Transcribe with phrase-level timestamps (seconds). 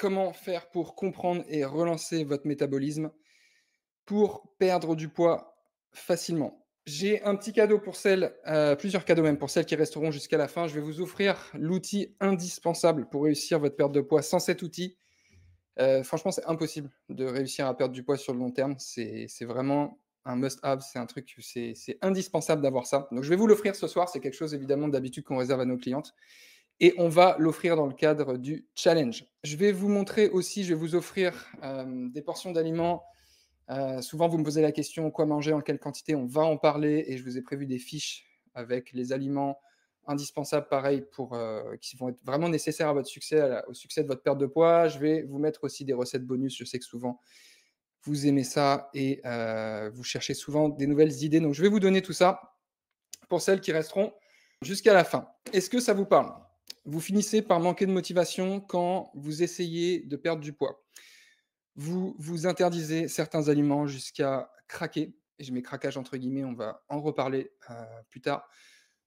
[0.00, 3.10] comment faire pour comprendre et relancer votre métabolisme
[4.06, 5.54] pour perdre du poids
[5.92, 6.66] facilement.
[6.86, 10.38] J'ai un petit cadeau pour celles, euh, plusieurs cadeaux même pour celles qui resteront jusqu'à
[10.38, 10.66] la fin.
[10.66, 14.22] Je vais vous offrir l'outil indispensable pour réussir votre perte de poids.
[14.22, 14.96] Sans cet outil,
[15.78, 18.76] euh, franchement, c'est impossible de réussir à perdre du poids sur le long terme.
[18.78, 23.06] C'est vraiment un must-have, c'est un truc, c'est indispensable d'avoir ça.
[23.12, 24.08] Donc, je vais vous l'offrir ce soir.
[24.08, 26.14] C'est quelque chose, évidemment, d'habitude qu'on réserve à nos clientes.
[26.82, 29.26] Et on va l'offrir dans le cadre du challenge.
[29.44, 33.04] Je vais vous montrer aussi, je vais vous offrir euh, des portions d'aliments.
[33.68, 36.14] Euh, souvent, vous me posez la question quoi manger, en quelle quantité.
[36.14, 38.24] On va en parler et je vous ai prévu des fiches
[38.54, 39.60] avec les aliments
[40.06, 44.08] indispensables, pareil, pour, euh, qui vont être vraiment nécessaires à votre succès, au succès de
[44.08, 44.88] votre perte de poids.
[44.88, 46.56] Je vais vous mettre aussi des recettes bonus.
[46.56, 47.20] Je sais que souvent,
[48.04, 49.20] vous aimez ça et
[49.92, 51.40] vous cherchez souvent des nouvelles idées.
[51.40, 52.56] Donc, je vais vous donner tout ça
[53.28, 54.14] pour celles qui resteront
[54.62, 55.28] jusqu'à la fin.
[55.52, 56.32] Est-ce que ça vous parle?
[56.84, 60.82] Vous finissez par manquer de motivation quand vous essayez de perdre du poids.
[61.76, 65.14] Vous vous interdisez certains aliments jusqu'à craquer.
[65.38, 68.48] Je mets craquage entre guillemets, on va en reparler euh, plus tard.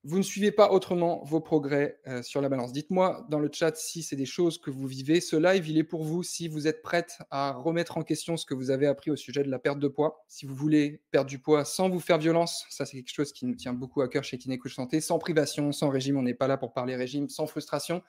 [0.06, 2.74] Vous ne suivez pas autrement vos progrès euh, sur la balance.
[2.74, 5.22] Dites-moi dans le chat si c'est des choses que vous vivez.
[5.22, 8.46] Ce live, il est pour vous si vous êtes prête à remettre en question ce
[8.46, 10.26] que vous avez appris au sujet de la perte de poids.
[10.28, 13.46] Si vous voulez perdre du poids sans vous faire violence, ça c'est quelque chose qui
[13.46, 16.48] nous tient beaucoup à cœur chez Kinécoach Santé, sans privation, sans régime, on n'est pas
[16.48, 18.04] là pour parler régime, sans frustration.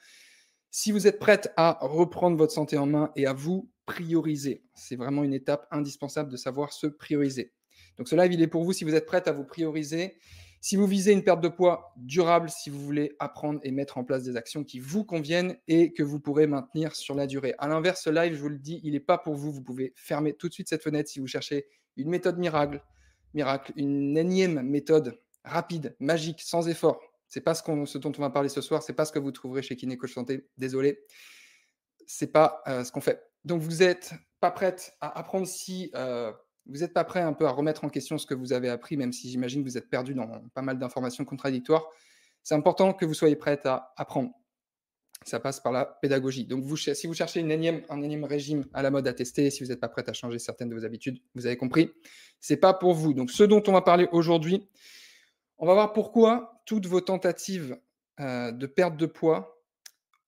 [0.71, 4.97] Si vous êtes prête à reprendre votre santé en main et à vous prioriser, c'est
[4.97, 7.53] vraiment une étape indispensable de savoir se prioriser.
[7.97, 10.17] Donc ce live, il est pour vous si vous êtes prête à vous prioriser
[10.65, 14.03] si vous visez une perte de poids durable, si vous voulez apprendre et mettre en
[14.03, 17.53] place des actions qui vous conviennent et que vous pourrez maintenir sur la durée.
[17.59, 19.51] À l'inverse, ce live, je vous le dis, il n'est pas pour vous.
[19.51, 22.83] Vous pouvez fermer tout de suite cette fenêtre si vous cherchez une méthode miracle,
[23.35, 26.99] miracle, une énième méthode rapide, magique, sans effort.
[27.27, 28.81] C'est pas ce, dont on va parler ce soir.
[28.81, 30.47] C'est pas ce que vous trouverez chez Kiné Coach Santé.
[30.57, 31.05] Désolé,
[32.07, 33.21] c'est pas euh, ce qu'on fait.
[33.43, 36.33] Donc vous n'êtes pas prête à apprendre si euh,
[36.67, 38.97] vous n'êtes pas prêt un peu à remettre en question ce que vous avez appris,
[38.97, 41.87] même si j'imagine que vous êtes perdu dans pas mal d'informations contradictoires.
[42.43, 44.31] C'est important que vous soyez prête à apprendre.
[45.23, 46.45] Ça passe par la pédagogie.
[46.45, 49.63] Donc, si vous cherchez une énième, un énième régime à la mode à tester, si
[49.63, 51.91] vous n'êtes pas prête à changer certaines de vos habitudes, vous avez compris,
[52.41, 53.13] ce n'est pas pour vous.
[53.13, 54.67] Donc, ce dont on va parler aujourd'hui,
[55.57, 57.77] on va voir pourquoi toutes vos tentatives
[58.19, 59.63] euh, de perte de poids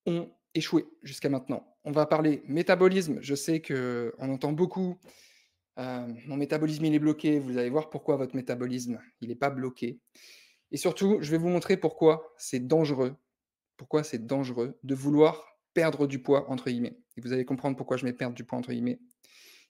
[0.06, 1.68] ont échoué jusqu'à maintenant.
[1.84, 3.20] On va parler métabolisme.
[3.22, 4.98] Je sais qu'on entend beaucoup
[5.78, 7.40] euh, mon métabolisme, il est bloqué.
[7.40, 10.00] Vous allez voir pourquoi votre métabolisme, il n'est pas bloqué.
[10.72, 13.16] Et surtout, je vais vous montrer pourquoi c'est dangereux.
[13.78, 16.98] Pourquoi c'est dangereux de vouloir perdre du poids, entre guillemets.
[17.16, 19.00] Et vous allez comprendre pourquoi je mets perdre du poids, entre guillemets.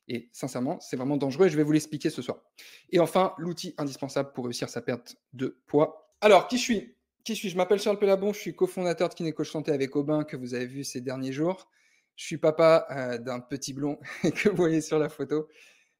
[0.07, 2.37] Et sincèrement, c'est vraiment dangereux et je vais vous l'expliquer ce soir.
[2.91, 6.13] Et enfin, l'outil indispensable pour réussir sa perte de poids.
[6.21, 6.95] Alors, qui je suis
[7.25, 10.37] Qui suis Je m'appelle Charles Pelabon, je suis cofondateur de Kinécoach Santé avec Aubin que
[10.37, 11.69] vous avez vu ces derniers jours.
[12.15, 15.49] Je suis papa euh, d'un petit blond que vous voyez sur la photo.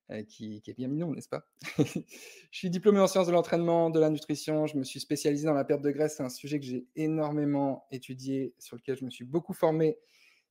[0.10, 1.46] Euh, qui, est bien mignon, n'est-ce pas?
[1.78, 4.66] Je suis diplômé en sciences de l'entraînement, de la nutrition.
[4.66, 6.16] Je me suis spécialisé dans la perte de graisse.
[6.18, 9.98] C'est un sujet que j'ai énormément étudié, sur lequel je me suis beaucoup formé.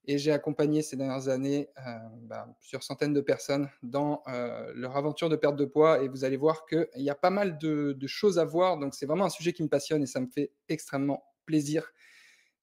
[0.05, 4.95] Et j'ai accompagné ces dernières années euh, bah, plusieurs centaines de personnes dans euh, leur
[4.97, 6.03] aventure de perte de poids.
[6.03, 8.79] Et vous allez voir qu'il y a pas mal de, choses à voir.
[8.79, 11.93] Donc c'est vraiment un sujet qui me passionne et ça me fait extrêmement plaisir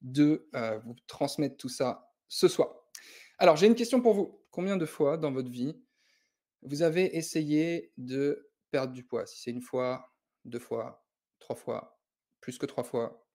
[0.01, 0.47] de
[0.85, 2.69] vous transmettre tout ça ce soir.
[3.39, 4.39] Alors j'ai une question pour vous.
[4.51, 5.75] Combien de fois dans votre vie
[6.65, 9.25] vous avez essayé de perdre du poids.
[9.25, 10.13] Si c'est une fois,
[10.45, 11.05] deux fois,
[11.39, 11.99] trois fois,
[12.41, 13.25] plus que trois fois,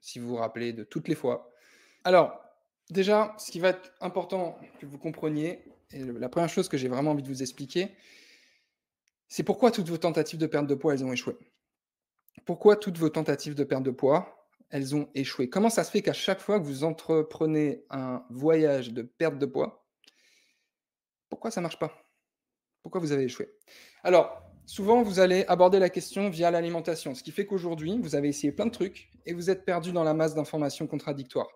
[0.00, 1.50] si vous vous rappelez de toutes les fois.
[2.04, 2.40] Alors,
[2.90, 6.88] déjà, ce qui va être important que vous compreniez, et la première chose que j'ai
[6.88, 7.96] vraiment envie de vous expliquer,
[9.28, 11.36] c'est pourquoi toutes vos tentatives de perte de poids, elles ont échoué.
[12.44, 15.48] Pourquoi toutes vos tentatives de perte de poids, elles ont échoué?
[15.48, 19.46] Comment ça se fait qu'à chaque fois que vous entreprenez un voyage de perte de
[19.46, 19.84] poids,
[21.28, 22.05] pourquoi ça ne marche pas?
[22.86, 23.52] Pourquoi vous avez échoué
[24.04, 28.28] Alors, souvent, vous allez aborder la question via l'alimentation, ce qui fait qu'aujourd'hui, vous avez
[28.28, 31.48] essayé plein de trucs et vous êtes perdu dans la masse d'informations contradictoires.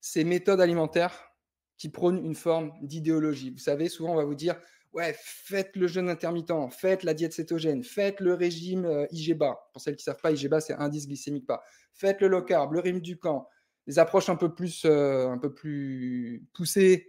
[0.00, 1.34] Ces méthodes alimentaires
[1.76, 3.50] qui prônent une forme d'idéologie.
[3.50, 4.58] Vous savez, souvent, on va vous dire,
[4.94, 9.60] ouais, faites le jeûne intermittent, faites la diète cétogène, faites le régime euh, IGBA.
[9.74, 11.62] Pour celles qui ne savent pas, IGBA, c'est indice glycémique bas.
[11.92, 13.50] Faites le low carb, le rime du camp,
[13.86, 17.06] des approches un peu plus, euh, un peu plus poussées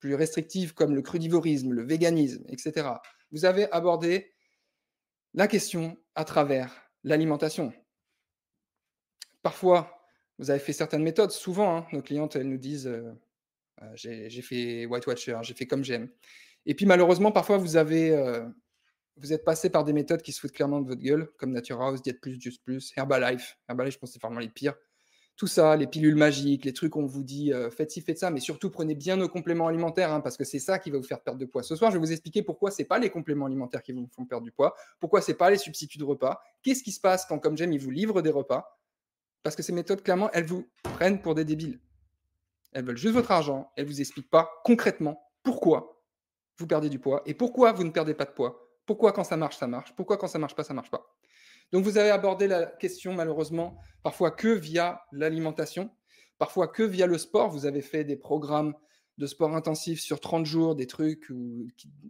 [0.00, 2.88] plus restrictives comme le crudivorisme, le véganisme, etc.
[3.30, 4.32] Vous avez abordé
[5.34, 7.72] la question à travers l'alimentation.
[9.42, 10.02] Parfois,
[10.38, 11.30] vous avez fait certaines méthodes.
[11.30, 13.12] Souvent, hein, nos clientes, elles nous disent euh,
[13.82, 16.10] euh, j'ai fait White Watcher, j'ai fait comme j'aime.
[16.66, 18.46] Et puis malheureusement, parfois, vous avez euh,
[19.16, 21.80] vous êtes passé par des méthodes qui se foutent clairement de votre gueule, comme Nature
[21.80, 23.58] House, Diet Plus, Just Plus, Herbalife.
[23.68, 24.74] Herbalife, je pense que c'est vraiment les pires.
[25.38, 28.32] Tout ça, les pilules magiques, les trucs qu'on vous dit euh, faites ci, faites ça,
[28.32, 31.04] mais surtout prenez bien nos compléments alimentaires, hein, parce que c'est ça qui va vous
[31.04, 31.62] faire perdre de poids.
[31.62, 34.26] Ce soir, je vais vous expliquer pourquoi c'est pas les compléments alimentaires qui vous font
[34.26, 37.38] perdre du poids, pourquoi c'est pas les substituts de repas, qu'est-ce qui se passe quand,
[37.38, 38.80] comme j'aime, ils vous livrent des repas,
[39.44, 41.78] parce que ces méthodes, clairement, elles vous prennent pour des débiles.
[42.72, 46.02] Elles veulent juste votre argent, elles vous expliquent pas concrètement pourquoi
[46.56, 48.68] vous perdez du poids et pourquoi vous ne perdez pas de poids.
[48.86, 51.14] Pourquoi quand ça marche, ça marche, pourquoi quand ça marche pas, ça marche pas.
[51.72, 55.90] Donc vous avez abordé la question malheureusement parfois que via l'alimentation,
[56.38, 57.50] parfois que via le sport.
[57.50, 58.74] Vous avez fait des programmes
[59.18, 61.30] de sport intensif sur 30 jours, des trucs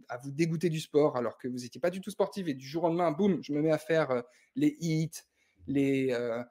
[0.07, 2.65] à vous dégoûter du sport alors que vous n'étiez pas du tout sportif et du
[2.65, 4.21] jour au lendemain, boum, je me mets à faire euh,
[4.55, 5.09] les hits,
[5.67, 6.43] les, euh,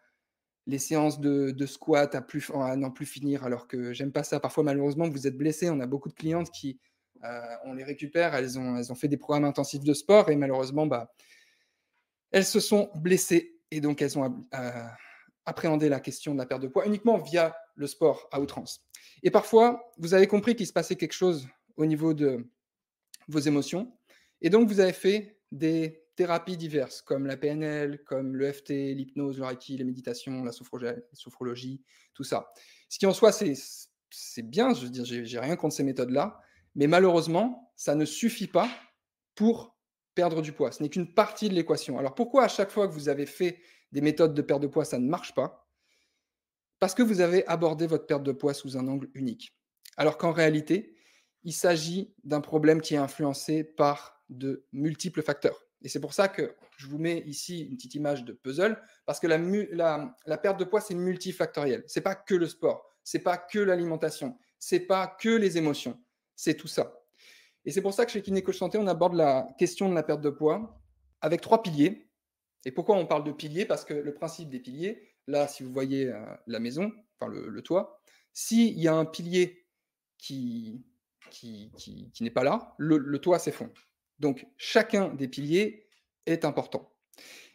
[0.78, 4.40] séances de, squat à, n'en plus finir alors que j'aime pas ça.
[4.40, 6.80] Parfois malheureusement vous êtes blessé, on a beaucoup de clientes qui,
[7.24, 10.36] euh, on les récupère, elles ont, elles ont fait des programmes intensifs de sport et
[10.36, 11.12] malheureusement, bah,
[12.30, 14.84] elles se sont blessées et donc elles ont euh,
[15.46, 18.84] appréhendé la question de la perte de poids uniquement via le sport à outrance.
[19.22, 22.50] Et parfois, vous avez compris qu'il se passait quelque chose au niveau de
[23.28, 23.92] vos émotions
[24.40, 29.38] et donc vous avez fait des thérapies diverses comme la PNL, comme le FT, l'hypnose,
[29.38, 31.82] le Reiki, les méditations, la sophrologie,
[32.14, 32.52] tout ça.
[32.88, 36.40] Ce qui en soi, c'est bien, je veux dire, j'ai rien contre ces méthodes-là,
[36.74, 38.68] mais malheureusement, ça ne suffit pas
[39.34, 39.77] pour
[40.18, 40.72] perdre du poids.
[40.72, 41.96] Ce n'est qu'une partie de l'équation.
[41.96, 43.60] Alors pourquoi à chaque fois que vous avez fait
[43.92, 45.70] des méthodes de perte de poids, ça ne marche pas?
[46.80, 49.56] Parce que vous avez abordé votre perte de poids sous un angle unique.
[49.96, 50.96] Alors qu'en réalité,
[51.44, 55.64] il s'agit d'un problème qui est influencé par de multiples facteurs.
[55.82, 58.76] Et c'est pour ça que je vous mets ici une petite image de puzzle,
[59.06, 61.84] parce que la, perte de poids, c'est multifactoriel.
[61.86, 65.96] C'est pas que le sport, c'est pas que l'alimentation, c'est pas que les émotions,
[66.34, 66.97] c'est tout ça.
[67.68, 70.22] Et c'est pour ça que chez Kinéco Santé, on aborde la question de la perte
[70.22, 70.80] de poids
[71.20, 72.08] avec trois piliers.
[72.64, 73.66] Et pourquoi on parle de piliers?
[73.66, 77.60] Parce que le principe des piliers, là, si vous voyez euh, la maison, enfin le,
[77.60, 78.00] toit,
[78.32, 79.66] s'il y a un pilier
[80.16, 80.82] qui,
[81.30, 83.74] qui, qui, n'est pas là, le, toit s'effondre.
[84.18, 85.86] Donc, chacun des piliers
[86.24, 86.90] est important.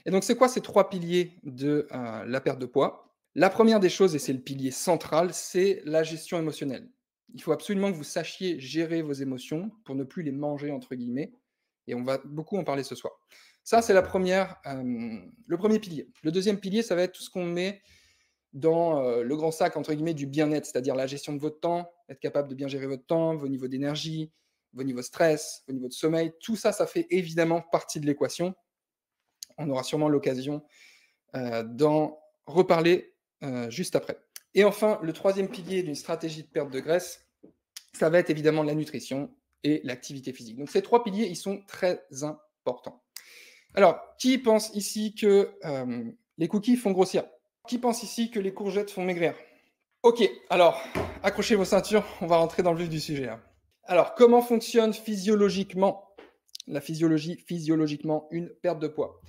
[0.06, 3.16] Et donc, c'est quoi ces trois piliers de euh, la perte de poids?
[3.34, 6.88] La première des choses, et c'est le pilier central, c'est la gestion émotionnelle.
[7.34, 10.96] Il faut absolument que vous sachiez gérer vos émotions pour ne plus les manger, entre
[10.96, 11.34] guillemets.
[11.88, 13.14] Et on va beaucoup en parler ce soir.
[13.64, 16.10] Ça, c'est la première, euh, le premier pilier.
[16.22, 17.82] Le deuxième pilier, ça va être tout ce qu'on met
[18.52, 21.90] dans euh, le grand sac, entre guillemets, du bien-être, c'est-à-dire la gestion de votre temps,
[22.10, 24.32] être capable de bien gérer votre temps, vos niveaux d'énergie,
[24.74, 26.34] vos niveaux de stress, vos niveaux de sommeil.
[26.42, 28.54] Tout ça, ça fait évidemment partie de l'équation.
[29.58, 30.64] On aura sûrement l'occasion
[31.36, 33.10] euh, d'en reparler
[33.68, 34.18] juste après.
[34.56, 37.26] Et enfin, le troisième pilier d'une stratégie de perte de graisse,
[37.94, 39.30] ça va être évidemment la nutrition
[39.64, 40.58] et l'activité physique.
[40.58, 43.04] Donc ces trois piliers, ils sont très importants.
[43.76, 46.04] Alors, qui pense ici que euh,
[46.38, 47.24] les cookies font grossir?
[47.68, 49.34] Qui pense ici que les courgettes font maigrir?
[50.04, 50.82] Ok, alors,
[51.24, 53.30] accrochez vos ceintures, on va rentrer dans le vif du sujet.
[53.30, 53.42] Hein.
[53.86, 56.10] Alors, comment fonctionne physiologiquement
[56.68, 59.22] la physiologie, physiologiquement, une perte de poids?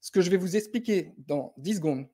[0.00, 2.06] Ce que je vais vous expliquer dans 10 secondes,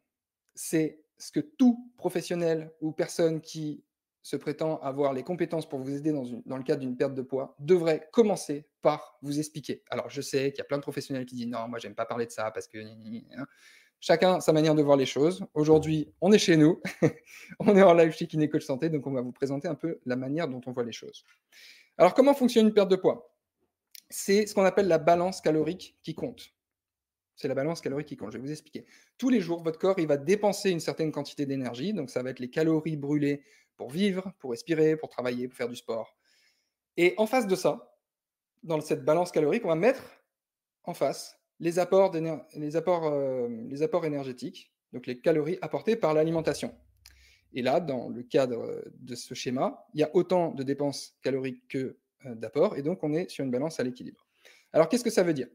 [0.55, 3.85] c'est ce que tout professionnel ou personne qui
[4.23, 7.55] se prétend avoir les compétences pour vous aider dans, le cadre d'une perte de poids
[7.61, 9.83] devrait commencer par vous expliquer.
[9.91, 12.07] Alors, je sais qu'il y a plein de professionnels qui disent non, moi, j'aime pas
[12.07, 12.79] parler de ça parce que.
[14.01, 15.45] Chacun sa manière de voir les choses.
[15.55, 16.81] Aujourd'hui, on est chez nous,
[17.59, 19.99] on est en live chez Kiné Coach Santé, donc on va vous présenter un peu
[20.07, 21.25] la manière dont on voit les choses.
[21.97, 23.35] Alors, comment fonctionne une perte de poids?
[24.09, 26.53] C'est ce qu'on appelle la balance calorique qui compte.
[27.39, 28.33] C'est la balance calorique qui compte.
[28.33, 28.85] Je vais vous expliquer.
[29.17, 31.93] Tous les jours, votre corps, il va dépenser une certaine quantité d'énergie.
[31.93, 33.45] Donc, ça va être les calories brûlées
[33.77, 36.17] pour vivre, pour respirer, pour travailler, pour faire du sport.
[36.97, 37.97] Et en face de ça,
[38.65, 40.03] dans cette balance calorique, on va mettre
[40.83, 42.13] en face les apports,
[42.57, 46.75] les apports, euh, les apports énergétiques, donc les calories apportées par l'alimentation.
[47.53, 51.69] Et là, dans le cadre de ce schéma, il y a autant de dépenses caloriques
[51.69, 54.27] que euh, d'apports, et donc on est sur une balance à l'équilibre.
[54.73, 55.49] Alors, qu'est-ce que ça veut dire?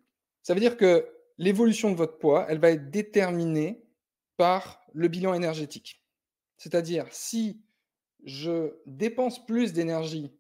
[0.44, 1.06] Ça veut dire que
[1.38, 3.86] l'évolution de votre poids, elle va être déterminée
[4.38, 6.04] par le bilan énergétique.
[6.58, 7.62] C'est-à-dire, si
[8.24, 10.32] je dépense plus d'énergie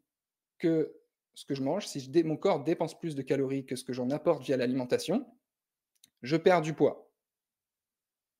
[0.57, 0.95] que
[1.33, 4.09] ce que je mange, si mon corps dépense plus de calories que ce que j'en
[4.09, 5.25] apporte via l'alimentation,
[6.21, 7.11] je perds du poids.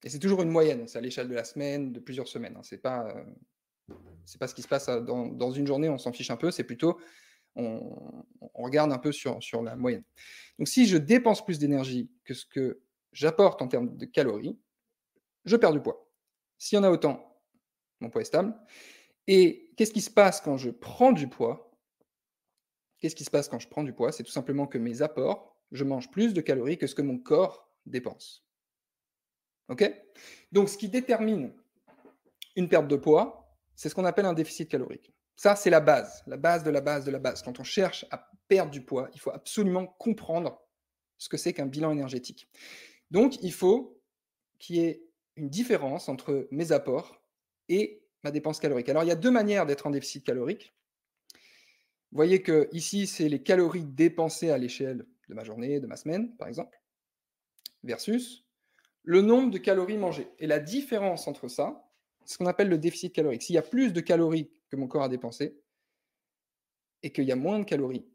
[0.03, 2.55] Et c'est toujours une moyenne, c'est à l'échelle de la semaine, de plusieurs semaines.
[2.57, 2.63] Hein.
[2.63, 3.95] Ce n'est pas, euh,
[4.39, 6.63] pas ce qui se passe euh, dans une journée, on s'en fiche un peu, c'est
[6.63, 6.99] plutôt
[7.55, 10.03] on, regarde un peu sur, sur la moyenne.
[10.57, 12.81] Donc si je dépense plus d'énergie que ce que
[13.11, 14.57] j'apporte en termes de calories,
[15.45, 16.09] je perds du poids.
[16.57, 17.41] S'il y en a autant,
[17.99, 18.55] mon poids est stable.
[19.27, 21.71] Et qu'est-ce qui se passe quand je prends du poids?
[22.99, 24.11] Qu'est-ce qui se passe quand je prends du poids?
[24.11, 27.17] C'est tout simplement que mes apports, je mange plus de calories que ce que mon
[27.17, 28.45] corps dépense.
[29.69, 29.91] OK?
[30.51, 31.53] Donc ce qui détermine
[32.55, 35.11] une perte de poids, c'est ce qu'on appelle un déficit calorique.
[35.35, 37.41] Ça, c'est la base, la base de la base de la base.
[37.41, 40.61] Quand on cherche à perdre du poids, il faut absolument comprendre
[41.17, 42.49] ce que c'est qu'un bilan énergétique.
[43.11, 43.99] Donc, il faut
[44.59, 45.03] qu'il y ait
[45.35, 47.21] une différence entre mes apports
[47.69, 48.89] et ma dépense calorique.
[48.89, 50.73] Alors, il y a deux manières d'être en déficit calorique.
[52.11, 55.95] Vous voyez que ici, c'est les calories dépensées à l'échelle de ma journée, de ma
[55.95, 56.79] semaine, par exemple,
[57.83, 58.45] versus
[59.03, 60.29] le nombre de calories mangées.
[60.39, 61.89] Et la différence entre ça,
[62.25, 63.41] c'est ce qu'on appelle le déficit calorique.
[63.41, 65.55] S'il y a plus de calories que mon corps a dépensées
[67.03, 68.07] et qu'il y a moins de calories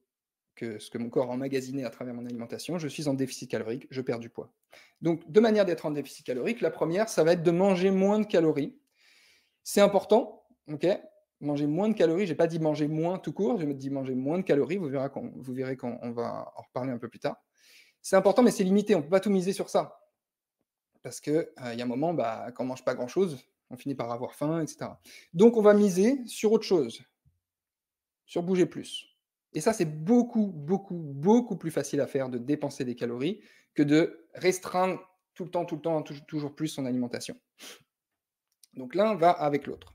[0.56, 3.48] que ce que mon corps a emmagasiné à travers mon alimentation, je suis en déficit
[3.48, 4.52] calorique, je perds du poids.
[5.00, 6.60] Donc, deux manières d'être en déficit calorique.
[6.60, 8.76] La première, ça va être de manger moins de calories.
[9.62, 10.84] C'est important, ok?
[11.40, 12.26] Manger moins de calories.
[12.26, 14.78] Je n'ai pas dit manger moins tout court, je me dit manger moins de calories.
[14.78, 17.36] Vous verrez quand, vous verrez quand on va en reparler un peu plus tard.
[18.02, 18.96] C'est important, mais c'est limité.
[18.96, 20.00] On ne peut pas tout miser sur ça.
[21.02, 23.38] Parce qu'il euh, y a un moment, bah, quand on ne mange pas grand-chose,
[23.70, 24.90] on finit par avoir faim, etc.
[25.34, 27.02] Donc, on va miser sur autre chose,
[28.26, 29.06] sur bouger plus.
[29.52, 33.40] Et ça, c'est beaucoup, beaucoup, beaucoup plus facile à faire de dépenser des calories
[33.74, 35.00] que de restreindre
[35.34, 37.36] tout le temps, tout le temps, toujours plus son alimentation.
[38.74, 39.94] Donc l'un va avec l'autre.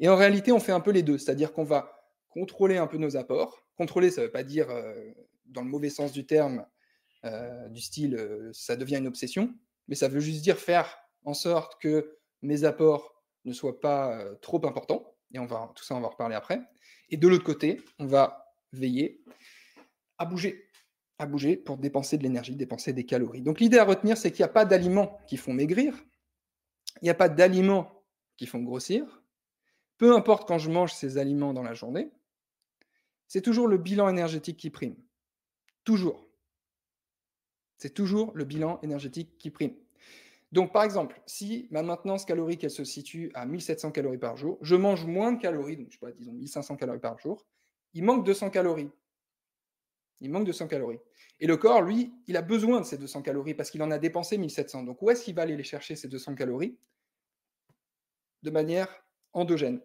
[0.00, 2.98] Et en réalité, on fait un peu les deux, c'est-à-dire qu'on va contrôler un peu
[2.98, 3.64] nos apports.
[3.76, 5.12] Contrôler, ça ne veut pas dire, euh,
[5.46, 6.66] dans le mauvais sens du terme,
[7.24, 9.54] euh, du style, euh, ça devient une obsession,
[9.88, 14.64] mais ça veut juste dire faire en sorte que mes apports ne soient pas trop
[14.66, 15.14] importants.
[15.32, 16.60] Et on va, tout ça, on va en reparler après.
[17.10, 19.24] Et de l'autre côté, on va veiller
[20.18, 20.70] à bouger,
[21.18, 23.42] à bouger pour dépenser de l'énergie, dépenser des calories.
[23.42, 25.94] Donc l'idée à retenir, c'est qu'il n'y a pas d'aliments qui font maigrir,
[27.02, 28.04] il n'y a pas d'aliments
[28.36, 29.22] qui font grossir,
[29.98, 32.10] peu importe quand je mange ces aliments dans la journée,
[33.28, 34.96] c'est toujours le bilan énergétique qui prime.
[35.84, 36.28] Toujours.
[37.78, 39.74] C'est toujours le bilan énergétique qui prime.
[40.52, 44.58] Donc, par exemple, si ma maintenance calorique, elle se situe à 1700 calories par jour,
[44.62, 47.44] je mange moins de calories, donc je sais pas, disons 1500 calories par jour,
[47.94, 48.90] il manque 200 calories.
[50.20, 51.00] Il manque 200 calories.
[51.40, 53.98] Et le corps, lui, il a besoin de ces 200 calories parce qu'il en a
[53.98, 54.84] dépensé 1700.
[54.84, 56.78] Donc, où est-ce qu'il va aller les chercher, ces 200 calories?
[58.42, 58.88] De manière
[59.32, 59.80] endogène,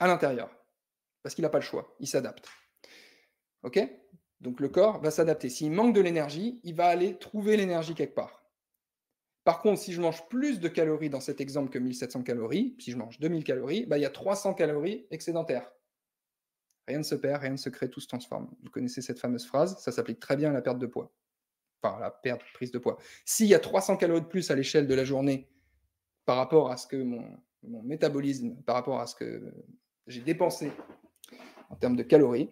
[0.00, 0.50] à l'intérieur,
[1.22, 2.48] parce qu'il n'a pas le choix, il s'adapte.
[3.62, 3.80] OK?
[4.40, 5.48] Donc le corps va s'adapter.
[5.48, 8.43] S'il manque de l'énergie, il va aller trouver l'énergie quelque part.
[9.44, 12.90] Par contre, si je mange plus de calories dans cet exemple que 1700 calories, si
[12.90, 15.70] je mange 2000 calories, bah, il y a 300 calories excédentaires.
[16.88, 18.50] Rien ne se perd, rien ne se crée, tout se transforme.
[18.62, 21.14] Vous connaissez cette fameuse phrase, ça s'applique très bien à la perte de poids.
[21.82, 22.98] Enfin, à la perte, prise de poids.
[23.26, 25.50] S'il y a 300 calories de plus à l'échelle de la journée
[26.24, 27.24] par rapport à ce que mon,
[27.62, 29.54] mon métabolisme par rapport à ce que
[30.06, 30.72] j'ai dépensé
[31.68, 32.50] en termes de calories,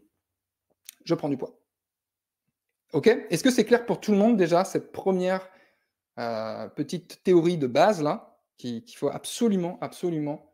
[1.05, 1.59] je prends du poids.
[2.93, 3.07] Ok?
[3.07, 5.49] Est-ce que c'est clair pour tout le monde déjà, cette première
[6.19, 10.53] euh, petite théorie de base là, qu'il faut absolument, absolument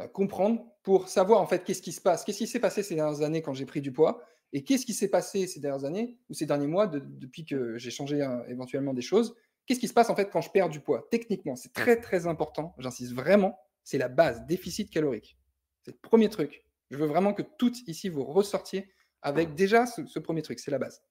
[0.00, 2.94] euh, comprendre pour savoir en fait qu'est-ce qui se passe, qu'est-ce qui s'est passé ces
[2.94, 6.18] dernières années quand j'ai pris du poids, et qu'est-ce qui s'est passé ces dernières années
[6.28, 9.34] ou ces derniers mois depuis que j'ai changé hein, éventuellement des choses,
[9.66, 11.06] qu'est-ce qui se passe en fait quand je perds du poids?
[11.10, 15.36] Techniquement, c'est très très important, j'insiste vraiment, c'est la base, déficit calorique.
[15.82, 16.64] C'est le premier truc.
[16.90, 18.90] Je veux vraiment que toutes ici vous ressortiez
[19.22, 21.02] avec déjà ce, premier truc, c'est la base.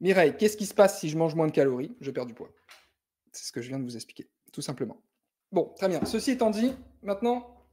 [0.00, 2.50] Mireille, qu'est-ce qui se passe si je mange moins de calories Je perds du poids?
[3.32, 5.02] C'est ce que je viens de vous expliquer, tout simplement.
[5.50, 6.04] Bon, très bien.
[6.04, 7.66] Ceci étant dit, maintenant,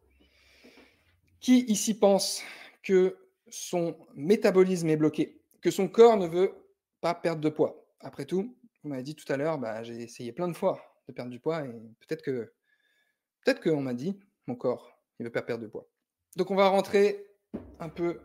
[1.40, 2.42] qui ici pense
[2.84, 3.18] que
[3.50, 6.54] son métabolisme est bloqué, que son corps ne veut
[7.02, 7.86] pas perdre de poids?
[8.00, 11.14] Après tout, vous m'avez dit tout à l'heure, bah, j'ai essayé plein de fois de
[11.14, 12.54] perdre du poids et peut-être que
[13.44, 15.88] Peut-être qu'on m'a dit, mon corps, il ne veut pas perdre de poids.
[16.36, 17.26] Donc on va rentrer
[17.80, 18.20] un peu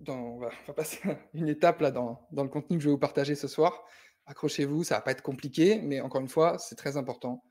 [0.00, 1.00] dans, on va, passer
[1.34, 3.84] une étape dans, dans, le contenu que je vais vous partager ce soir.
[4.28, 7.42] Accrochez-vous, ça va pas être compliqué, mais encore une fois, c'est très important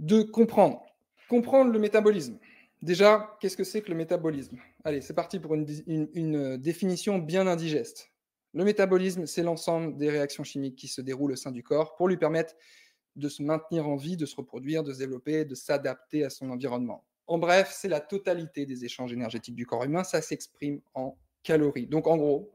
[0.00, 0.82] de comprendre.
[1.28, 2.38] Comprendre le métabolisme.
[2.82, 4.58] Déjà, qu'est-ce que c'est que le métabolisme?
[4.82, 8.10] Allez, c'est parti pour une, une définition bien indigeste.
[8.52, 12.08] Le métabolisme, c'est l'ensemble des réactions chimiques qui se déroulent au sein du corps pour
[12.08, 12.54] lui permettre
[13.14, 16.50] de se maintenir en vie, de se reproduire, de se développer, de s'adapter à son
[16.50, 17.04] environnement.
[17.28, 21.86] En bref, c'est la totalité des échanges énergétiques du corps humain, ça s'exprime en calories.
[21.86, 22.52] Donc en gros,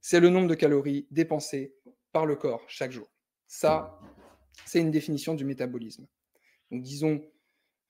[0.00, 1.74] c'est le nombre de calories dépensées
[2.16, 3.06] par le corps chaque jour.
[3.46, 4.00] Ça,
[4.64, 6.06] c'est une définition du métabolisme.
[6.70, 7.22] Donc disons,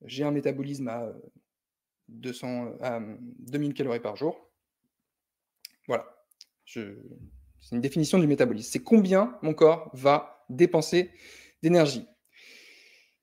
[0.04, 1.12] j'ai un métabolisme à,
[2.08, 3.00] 200, à
[3.38, 4.50] 2000 calories par jour.
[5.86, 6.04] Voilà.
[6.64, 6.96] C'est
[7.70, 8.68] une définition du métabolisme.
[8.68, 11.12] C'est combien mon corps va dépenser
[11.62, 12.04] d'énergie.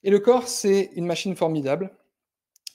[0.03, 1.93] Et le corps, c'est une machine formidable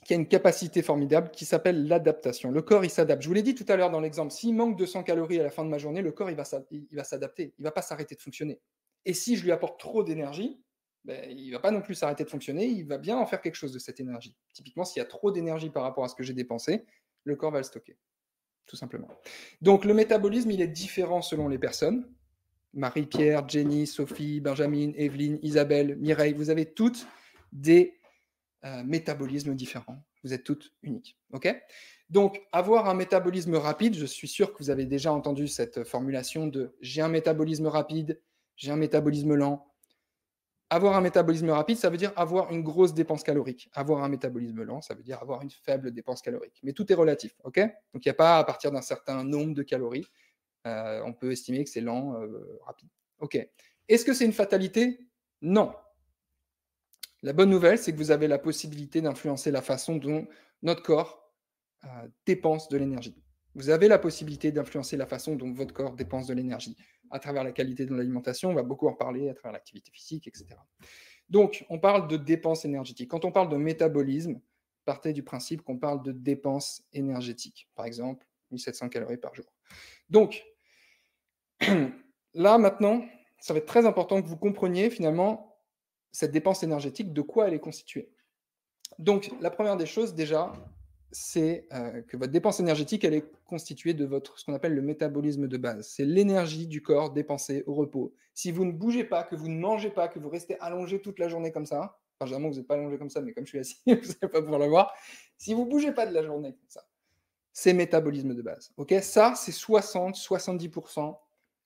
[0.08, 2.50] qui a une capacité formidable qui s'appelle l'adaptation.
[2.50, 3.20] Le corps, il s'adapte.
[3.20, 5.50] Je vous l'ai dit tout à l'heure dans l'exemple, s'il manque 200 calories à la
[5.50, 8.58] fin de ma journée, le corps, il va s'adapter, il va pas s'arrêter de fonctionner.
[9.04, 10.62] Et si je lui apporte trop d'énergie,
[11.04, 13.42] ben, il ne va pas non plus s'arrêter de fonctionner, il va bien en faire
[13.42, 14.34] quelque chose de cette énergie.
[14.54, 16.86] Typiquement, s'il y a trop d'énergie par rapport à ce que j'ai dépensé,
[17.24, 17.98] le corps va le stocker,
[18.64, 19.08] tout simplement.
[19.60, 22.10] Donc le métabolisme, il est différent selon les personnes.
[22.72, 27.06] Marie-Pierre, Jenny, Sophie, Benjamin, Evelyne, Isabelle, Mireille, vous avez toutes
[27.52, 27.97] des
[28.64, 30.04] euh, métabolismes différents.
[30.24, 31.16] Vous êtes toutes uniques.
[31.32, 31.54] OK?
[32.10, 36.46] Donc, avoir un métabolisme rapide, je suis sûr que vous avez déjà entendu cette formulation
[36.46, 38.20] de j'ai un métabolisme rapide,
[38.56, 39.64] j'ai un métabolisme lent.
[40.70, 43.70] Avoir un métabolisme rapide, ça veut dire avoir une grosse dépense calorique.
[43.72, 46.58] Avoir un métabolisme lent, ça veut dire avoir une faible dépense calorique.
[46.62, 47.60] Mais tout est relatif, ok?
[47.94, 50.06] Donc il n'y a pas à partir d'un certain nombre de calories,
[50.66, 52.88] euh, on peut estimer que c'est lent, euh, rapide.
[53.20, 53.38] Ok?
[53.88, 54.98] Est-ce que c'est une fatalité?
[55.40, 55.74] Non.
[57.22, 60.26] La bonne nouvelle, c'est que vous avez la possibilité d'influencer la façon dont
[60.62, 61.32] notre corps
[61.84, 63.16] euh, dépense de l'énergie.
[63.54, 66.76] Vous avez la possibilité d'influencer la façon dont votre corps dépense de l'énergie
[67.10, 70.26] à travers la qualité de l'alimentation, on va beaucoup en parler, à travers l'activité physique,
[70.28, 70.46] etc.
[71.28, 73.10] Donc, on parle de dépenses énergétiques.
[73.10, 74.40] Quand on parle de métabolisme,
[74.84, 77.68] partez du principe qu'on parle de dépenses énergétiques.
[77.74, 79.46] Par exemple, 1700 calories par jour.
[80.08, 80.44] Donc,
[82.34, 83.04] là, maintenant,
[83.40, 85.57] ça va être très important que vous compreniez finalement
[86.12, 88.10] cette dépense énergétique, de quoi elle est constituée.
[88.98, 90.52] Donc, la première des choses, déjà,
[91.12, 94.82] c'est euh, que votre dépense énergétique, elle est constituée de votre, ce qu'on appelle le
[94.82, 95.88] métabolisme de base.
[95.88, 98.14] C'est l'énergie du corps dépensée au repos.
[98.34, 101.18] Si vous ne bougez pas, que vous ne mangez pas, que vous restez allongé toute
[101.18, 103.50] la journée comme ça, enfin, généralement, vous n'êtes pas allongé comme ça, mais comme je
[103.50, 104.94] suis assis, vous n'allez pas pouvoir le voir.
[105.36, 106.86] Si vous ne bougez pas de la journée comme ça,
[107.52, 108.72] c'est métabolisme de base.
[108.76, 111.16] Ok, Ça, c'est 60-70%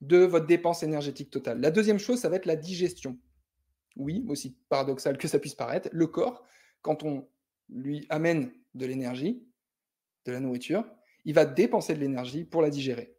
[0.00, 1.60] de votre dépense énergétique totale.
[1.60, 3.18] La deuxième chose, ça va être la digestion.
[3.96, 6.44] Oui, aussi paradoxal que ça puisse paraître, le corps,
[6.80, 7.28] quand on
[7.68, 9.46] lui amène de l'énergie,
[10.24, 10.84] de la nourriture,
[11.24, 13.16] il va dépenser de l'énergie pour la digérer.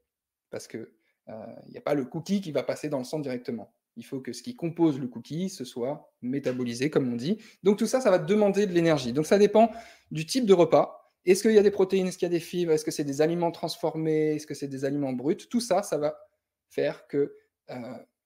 [0.49, 0.87] Parce qu'il
[1.69, 3.73] n'y a pas le cookie qui va passer dans le sang directement.
[3.95, 7.37] Il faut que ce qui compose le cookie, ce soit métabolisé, comme on dit.
[7.61, 9.13] Donc tout ça, ça va demander de l'énergie.
[9.13, 9.69] Donc ça dépend
[10.11, 11.11] du type de repas.
[11.25, 13.03] Est-ce qu'il y a des protéines, est-ce qu'il y a des fibres, est-ce que c'est
[13.03, 15.37] des aliments transformés, est-ce que c'est des aliments bruts?
[15.37, 16.17] Tout ça, ça va
[16.69, 17.35] faire que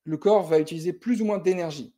[0.04, 1.94] le corps va utiliser plus ou moins d'énergie.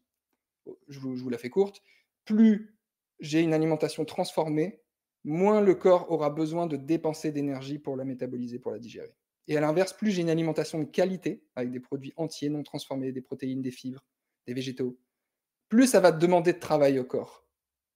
[0.87, 1.81] Je vous, la fais courte.
[2.25, 2.75] Plus
[3.19, 4.81] j'ai une alimentation transformée,
[5.23, 9.13] moins le corps aura besoin de dépenser d'énergie pour la métaboliser, pour la digérer.
[9.47, 13.11] Et à l'inverse, plus j'ai une alimentation de qualité, avec des produits entiers, non transformés,
[13.11, 14.05] des protéines, des fibres,
[14.47, 14.99] des végétaux,
[15.69, 17.45] plus ça va demander de travail au corps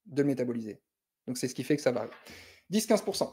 [0.06, 0.82] de le métaboliser.
[1.28, 2.10] Donc c'est ce qui fait que ça varie.
[2.72, 3.32] 10-15%.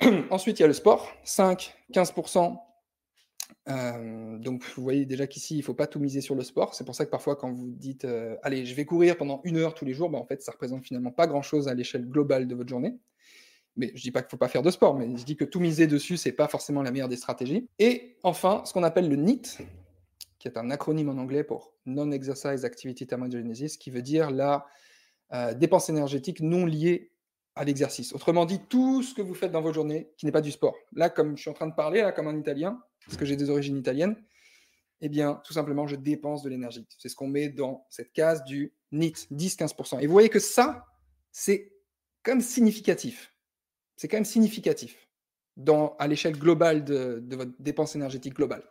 [0.30, 2.58] Ensuite, il y a le sport, 5-15%
[3.68, 6.74] euh, donc, vous voyez déjà qu'ici, il ne faut pas tout miser sur le sport.
[6.74, 9.56] C'est pour ça que parfois, quand vous dites euh, Allez, je vais courir pendant une
[9.56, 12.46] heure tous les jours, bah, en fait, ça représente finalement pas grand-chose à l'échelle globale
[12.46, 12.96] de votre journée.
[13.76, 15.36] Mais je ne dis pas qu'il ne faut pas faire de sport, mais je dis
[15.36, 17.68] que tout miser dessus, ce n'est pas forcément la meilleure des stratégies.
[17.78, 19.58] Et enfin, ce qu'on appelle le NEAT,
[20.38, 24.66] qui est un acronyme en anglais pour Non-Exercise Activity Thermogenesis, qui veut dire la
[25.34, 27.10] euh, dépense énergétique non liée
[27.54, 28.14] à l'exercice.
[28.14, 30.76] Autrement dit, tout ce que vous faites dans vos journées qui n'est pas du sport.
[30.94, 33.36] Là, comme je suis en train de parler, là, comme un italien, parce que j'ai
[33.36, 34.16] des origines italiennes,
[35.00, 36.86] eh bien, tout simplement, je dépense de l'énergie.
[36.98, 40.00] C'est ce qu'on met dans cette case du NIT, 10-15%.
[40.00, 40.86] Et vous voyez que ça,
[41.32, 41.72] c'est
[42.22, 43.34] quand même significatif.
[43.96, 45.08] C'est quand même significatif
[45.56, 48.62] dans, à l'échelle globale de, de, votre dépense énergétique globale.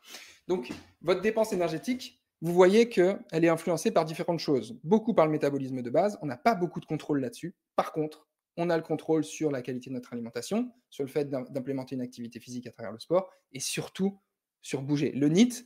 [0.48, 0.72] Donc,
[1.02, 4.80] votre dépense énergétique, vous voyez qu'elle est influencée par différentes choses.
[4.84, 6.18] Beaucoup par le métabolisme de base.
[6.22, 7.56] On n'a pas beaucoup de contrôle là-dessus.
[7.76, 11.30] Par contre, on a le contrôle sur la qualité de notre alimentation, sur le fait
[11.30, 14.20] d'implémenter une activité physique à travers le sport, et surtout
[14.66, 15.12] sur bouger.
[15.12, 15.64] Le NIT,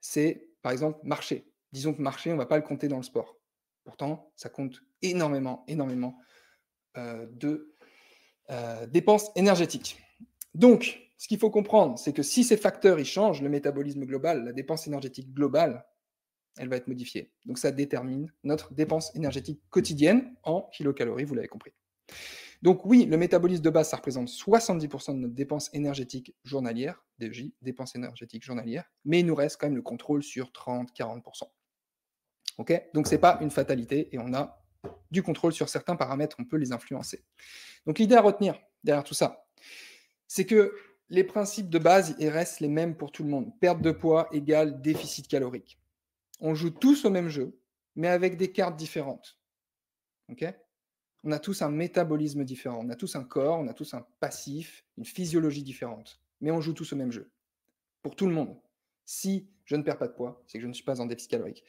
[0.00, 1.52] c'est par exemple marcher.
[1.72, 3.36] Disons que marcher, on ne va pas le compter dans le sport.
[3.84, 6.18] Pourtant, ça compte énormément, énormément
[6.96, 7.76] euh, de
[8.48, 10.00] euh, dépenses énergétiques.
[10.54, 14.46] Donc, ce qu'il faut comprendre, c'est que si ces facteurs ils changent, le métabolisme global,
[14.46, 15.84] la dépense énergétique globale,
[16.56, 17.34] elle va être modifiée.
[17.44, 21.72] Donc ça détermine notre dépense énergétique quotidienne en kilocalories, vous l'avez compris.
[22.62, 27.52] Donc oui, le métabolisme de base, ça représente 70% de notre dépense énergétique journalière, DEJ,
[27.62, 31.44] dépense énergétique journalière, mais il nous reste quand même le contrôle sur 30-40%.
[32.58, 32.82] Ok?
[32.94, 34.62] Donc ce n'est pas une fatalité et on a
[35.10, 37.24] du contrôle sur certains paramètres, on peut les influencer.
[37.86, 39.46] Donc l'idée à retenir derrière tout ça,
[40.26, 40.74] c'est que
[41.08, 43.52] les principes de base, restent les mêmes pour tout le monde.
[43.60, 45.78] Perte de poids égale déficit calorique.
[46.40, 47.58] On joue tous au même jeu,
[47.94, 49.38] mais avec des cartes différentes.
[50.28, 50.44] ok?
[51.26, 54.06] On a tous un métabolisme différent, on a tous un corps, on a tous un
[54.20, 56.20] passif, une physiologie différente.
[56.40, 57.32] Mais on joue tous au même jeu.
[58.02, 58.56] Pour tout le monde.
[59.06, 61.32] Si je ne perds pas de poids, c'est que je ne suis pas en déficit
[61.32, 61.64] calorique.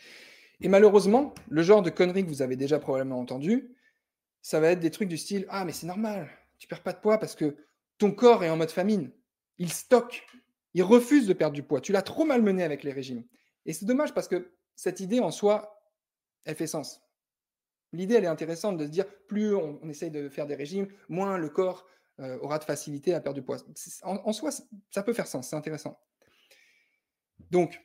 [0.61, 3.75] Et malheureusement, le genre de conneries que vous avez déjà probablement entendu,
[4.43, 6.99] ça va être des trucs du style Ah, mais c'est normal, tu perds pas de
[6.99, 7.57] poids parce que
[7.97, 9.09] ton corps est en mode famine.
[9.57, 10.27] Il stocke,
[10.75, 11.81] il refuse de perdre du poids.
[11.81, 13.23] Tu l'as trop malmené avec les régimes.
[13.65, 15.81] Et c'est dommage parce que cette idée en soi,
[16.45, 17.01] elle fait sens.
[17.93, 21.37] L'idée, elle est intéressante de se dire, plus on, essaye de faire des régimes, moins
[21.37, 21.85] le corps
[22.19, 23.57] euh, aura de facilité à perdre du poids.
[24.03, 24.51] En, soi,
[24.91, 25.99] ça peut faire sens, c'est intéressant.
[27.51, 27.81] Donc,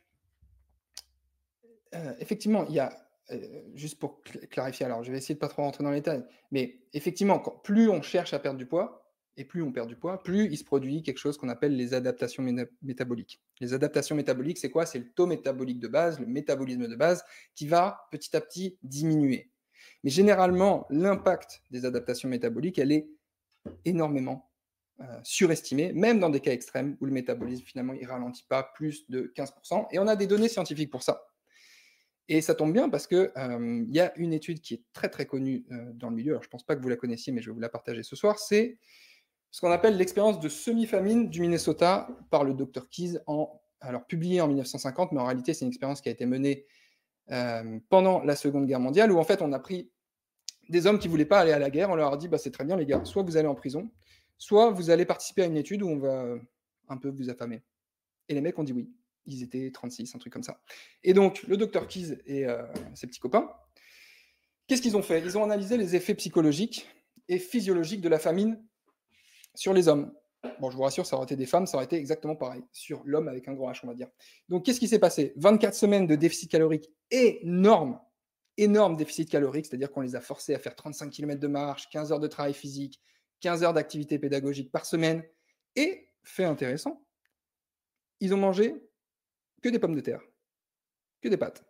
[1.95, 2.97] euh, effectivement, il y a,
[3.31, 6.25] euh, juste pour clarifier, alors je vais essayer de pas trop rentrer dans les détails,
[6.51, 9.03] mais effectivement, plus on cherche à perdre du poids,
[9.37, 11.95] et plus on perd du poids, plus il se produit quelque chose qu'on appelle les
[11.95, 12.43] adaptations
[12.83, 13.41] métaboliques.
[13.61, 14.85] Les adaptations métaboliques, c'est quoi?
[14.85, 18.79] C'est le taux métabolique de base, le métabolisme de base, qui va petit à petit
[18.83, 19.52] diminuer.
[20.05, 23.09] Mais généralement, l'impact des adaptations métaboliques, elle est
[23.85, 24.51] énormément
[25.01, 29.09] euh, surestimée, même dans des cas extrêmes où le métabolisme, finalement, il ralentit pas plus
[29.11, 29.87] de 15%.
[29.91, 31.27] Et on a des données scientifiques pour ça.
[32.29, 35.27] Et ça tombe bien parce qu'il euh, y a une étude qui est très très
[35.27, 37.43] connue euh, dans le milieu, alors je ne pense pas que vous la connaissiez, mais
[37.43, 38.79] je vais vous la partager ce soir, c'est
[39.51, 42.89] ce qu'on appelle l'expérience de semi-famine du Minnesota par le Dr.
[42.89, 46.25] Keyes, en, alors publié en 1950, mais en réalité c'est une expérience qui a été
[46.25, 46.65] menée
[47.33, 49.91] euh, pendant la Seconde Guerre mondiale, où en fait on a pris
[50.69, 52.51] des hommes qui voulaient pas aller à la guerre, on leur a dit bah, c'est
[52.51, 53.91] très bien les gars, soit vous allez en prison,
[54.39, 56.37] soit vous allez participer à une étude où on va
[56.89, 57.63] un peu vous affamer.
[58.29, 58.91] Et les mecs ont dit oui.
[59.27, 60.61] Ils étaient 36, un truc comme ça.
[61.05, 62.65] Et donc, le docteur Keyes et euh,
[62.95, 63.53] ses petits copains,
[64.67, 65.21] qu'est-ce qu'ils ont fait?
[65.21, 66.89] Ils ont analysé les effets psychologiques
[67.29, 68.61] et physiologiques de la famine
[69.55, 70.13] sur les hommes.
[70.59, 73.03] Bon, je vous rassure, ça aurait été des femmes, ça aurait été exactement pareil, sur
[73.05, 74.09] l'homme avec un gros H, on va dire.
[74.49, 75.33] Donc, qu'est-ce qui s'est passé?
[75.37, 78.01] 24 semaines de déficit calorique énorme,
[78.57, 82.11] énorme déficit calorique, c'est-à-dire qu'on les a forcés à faire 35 km de marche, 15
[82.11, 83.01] heures de travail physique,
[83.41, 85.23] 15 heures d'activité pédagogique par semaine.
[85.77, 87.05] Et, fait intéressant,
[88.19, 88.75] ils ont mangé
[89.63, 90.23] que des pommes de terre,
[91.21, 91.65] que des pâtes,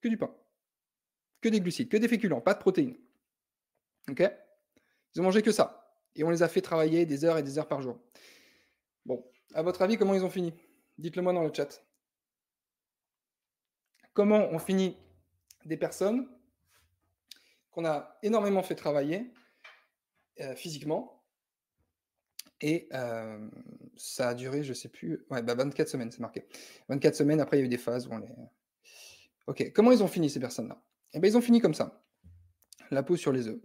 [0.00, 0.34] que du pain,
[1.40, 2.98] que des glucides, que des féculents, pas de protéines.
[4.10, 4.22] OK?
[5.14, 5.85] Ils ont mangé que ça
[6.16, 7.98] et on les a fait travailler des heures et des heures par jour.
[9.04, 9.24] Bon,
[9.54, 10.52] à votre avis, comment ils ont fini?
[10.98, 11.82] Dites-le moi dans le chat.
[14.14, 14.96] Comment on finit
[15.64, 16.28] des personnes
[17.70, 19.32] qu'on a énormément fait travailler
[20.40, 21.22] euh, physiquement
[22.62, 23.50] et euh,
[23.96, 26.46] ça a duré, je ne sais plus, ouais, 24 bah, semaines, c'est marqué.
[26.88, 28.28] 24 semaines, après il y a eu des phases où on les...
[29.46, 30.82] Ok, comment ils ont fini ces personnes-là?
[31.12, 32.02] Eh bien ils ont fini comme ça,
[32.90, 33.60] la peau sur les œufs.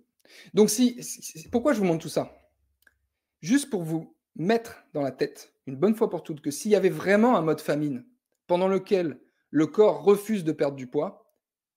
[0.54, 1.00] Donc si,
[1.52, 2.41] pourquoi je vous montre tout ça?
[3.42, 6.76] Juste pour vous mettre dans la tête, une bonne fois pour toutes, que s'il y
[6.76, 8.06] avait vraiment un mode famine
[8.48, 11.36] pendant lequel le corps refuse de perdre du poids,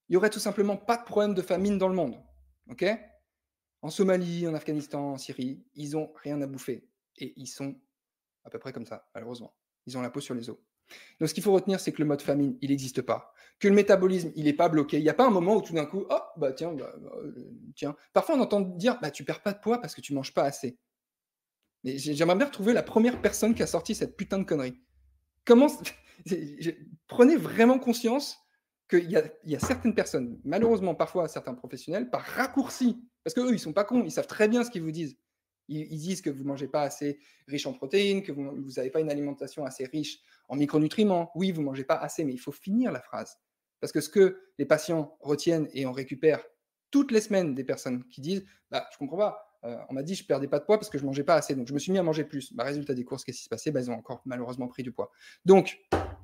[0.09, 2.22] il n'y aurait tout simplement pas de problème de famine dans le monde.
[3.83, 6.88] En Somalie, en Afghanistan, en Syrie, ils n'ont rien à bouffer.
[7.16, 7.77] Et ils sont
[8.44, 9.55] à peu près comme ça, malheureusement.
[9.87, 10.57] Ils ont la peau sur les os.
[11.18, 13.33] Donc ce qu'il faut retenir, c'est que le mode famine, il n'existe pas.
[13.59, 14.98] Que le métabolisme, il n'est pas bloqué.
[14.98, 17.33] Il n'y a pas un moment où tout d'un coup, oh, bah tiens, bah, euh,
[17.74, 17.96] tiens.
[18.12, 20.44] Parfois, on entend dire, bah tu perds pas de poids parce que tu manges pas
[20.44, 20.79] assez.
[21.85, 24.81] Mais j'aimerais bien retrouver la première personne qui a sorti cette putain de connerie.
[25.44, 25.68] Comment
[27.07, 28.38] Prenez vraiment conscience
[28.88, 29.16] qu'il y,
[29.57, 34.05] a certaines personnes, malheureusement parfois certains professionnels, par raccourci, parce qu'eux, ils sont pas cons,
[34.05, 35.16] ils savent très bien ce qu'ils vous disent.
[35.68, 39.01] Ils, disent que vous ne mangez pas assez riche en protéines, que vous n'avez pas
[39.01, 40.18] une alimentation assez riche
[40.51, 41.31] en micronutriments.
[41.35, 43.38] Oui, vous ne mangez pas assez, mais il faut finir la phrase.
[43.81, 46.44] Parce que ce que les patients retiennent et on récupère
[46.90, 50.14] toutes les semaines des personnes qui disent bah, Je comprends pas, euh, on m'a dit
[50.14, 51.92] je perdais pas de poids parce que je mangeais pas assez, donc je me suis
[51.92, 52.53] mis à manger plus.
[52.53, 54.92] Bah, résultat des courses, qu'est-ce qui s'est passé bah, Ils ont encore malheureusement pris du
[54.92, 55.11] poids.
[55.44, 55.79] Donc,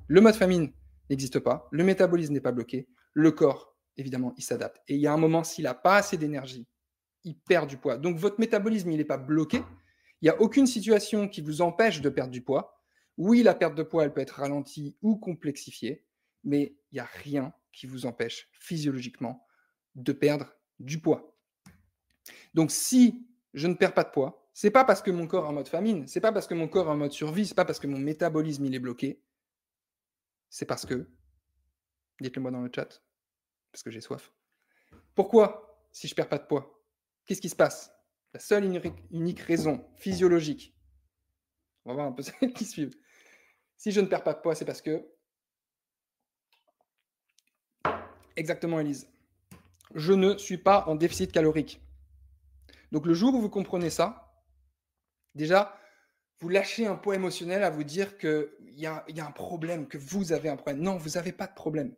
[0.07, 0.71] le mode famine
[1.09, 4.81] n'existe pas, le métabolisme n'est pas bloqué, le corps, évidemment, il s'adapte.
[4.87, 6.67] Et il y a un moment, s'il n'a pas assez d'énergie,
[7.23, 7.97] il perd du poids.
[7.97, 9.63] Donc, votre métabolisme, il n'est pas bloqué.
[10.21, 12.79] Il n'y a aucune situation qui vous empêche de perdre du poids.
[13.17, 16.05] Oui, la perte de poids, elle peut être ralentie ou complexifiée,
[16.43, 19.45] mais il n'y a rien qui vous empêche physiologiquement
[19.95, 21.35] de perdre du poids.
[22.53, 24.49] Donc, si je ne perds pas de poids.
[24.53, 26.67] C'est pas parce que mon corps est en mode famine, c'est pas parce que mon
[26.67, 29.23] corps est en mode survie, c'est pas parce que mon métabolisme il est bloqué.
[30.49, 31.09] C'est parce que,
[32.19, 33.01] dites-le moi dans le chat,
[33.71, 34.33] parce que j'ai soif.
[35.15, 36.83] Pourquoi, si je perds pas de poids,
[37.25, 37.93] qu'est-ce qui se passe?
[38.33, 38.65] La seule
[39.11, 40.75] unique raison physiologique,
[41.85, 42.95] on va voir un peu celles qui suivent.
[43.77, 45.07] Si je ne perds pas de poids, c'est parce que,
[48.35, 49.09] exactement Elise,
[49.95, 51.81] je ne suis pas en déficit calorique.
[52.91, 54.33] Donc le jour où vous comprenez ça,
[55.35, 55.77] déjà,
[56.39, 60.33] vous lâchez un poids émotionnel à vous dire qu'il y a, un problème, que vous
[60.33, 60.81] avez un problème.
[60.81, 61.95] Non, vous n'avez pas de problème.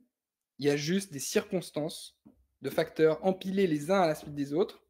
[0.60, 2.20] Il y a juste des circonstances,
[2.62, 4.84] de facteurs empilés les uns à la suite des autres,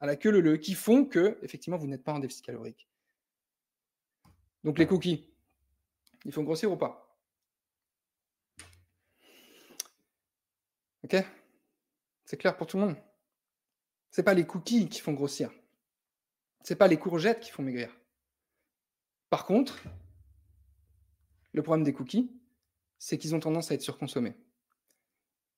[0.00, 2.88] à la queue le le, qui font que, effectivement, vous n'êtes pas en déficit calorique.
[4.64, 5.32] Donc les cookies,
[6.24, 7.16] ils font grossir ou pas?
[11.04, 11.16] Ok?
[12.24, 12.96] C'est clair pour tout le monde?
[14.12, 15.50] C'est pas les cookies qui font grossir.
[16.62, 17.90] C'est pas les courgettes qui font maigrir.
[19.30, 19.82] Par contre,
[21.52, 22.30] le problème des cookies,
[22.98, 24.36] c'est qu'ils ont tendance à être surconsommés.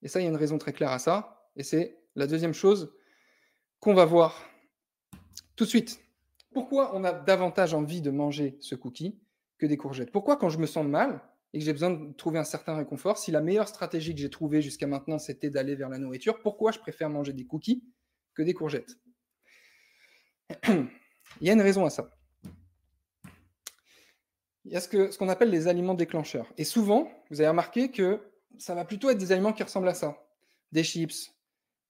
[0.02, 1.50] Et ça, il y a une raison très claire à ça.
[1.56, 2.94] Et c'est la deuxième chose
[3.80, 4.40] qu'on va voir
[5.56, 6.00] tout de suite.
[6.52, 9.20] Pourquoi on a davantage envie de manger ce cookie
[9.58, 10.12] que des courgettes?
[10.12, 13.18] Pourquoi quand je me sens mal et que j'ai besoin de trouver un certain réconfort,
[13.18, 16.70] si la meilleure stratégie que j'ai trouvée jusqu'à maintenant, c'était d'aller vers la nourriture, pourquoi
[16.70, 17.84] je préfère manger des cookies
[18.34, 18.96] que des courgettes
[21.40, 22.10] Il y a une raison à ça.
[24.64, 26.50] Il y a ce qu'on appelle les aliments déclencheurs.
[26.56, 28.20] Et souvent, vous avez remarqué que
[28.58, 30.16] ça va plutôt être des aliments qui ressemblent à ça.
[30.72, 31.32] Des chips,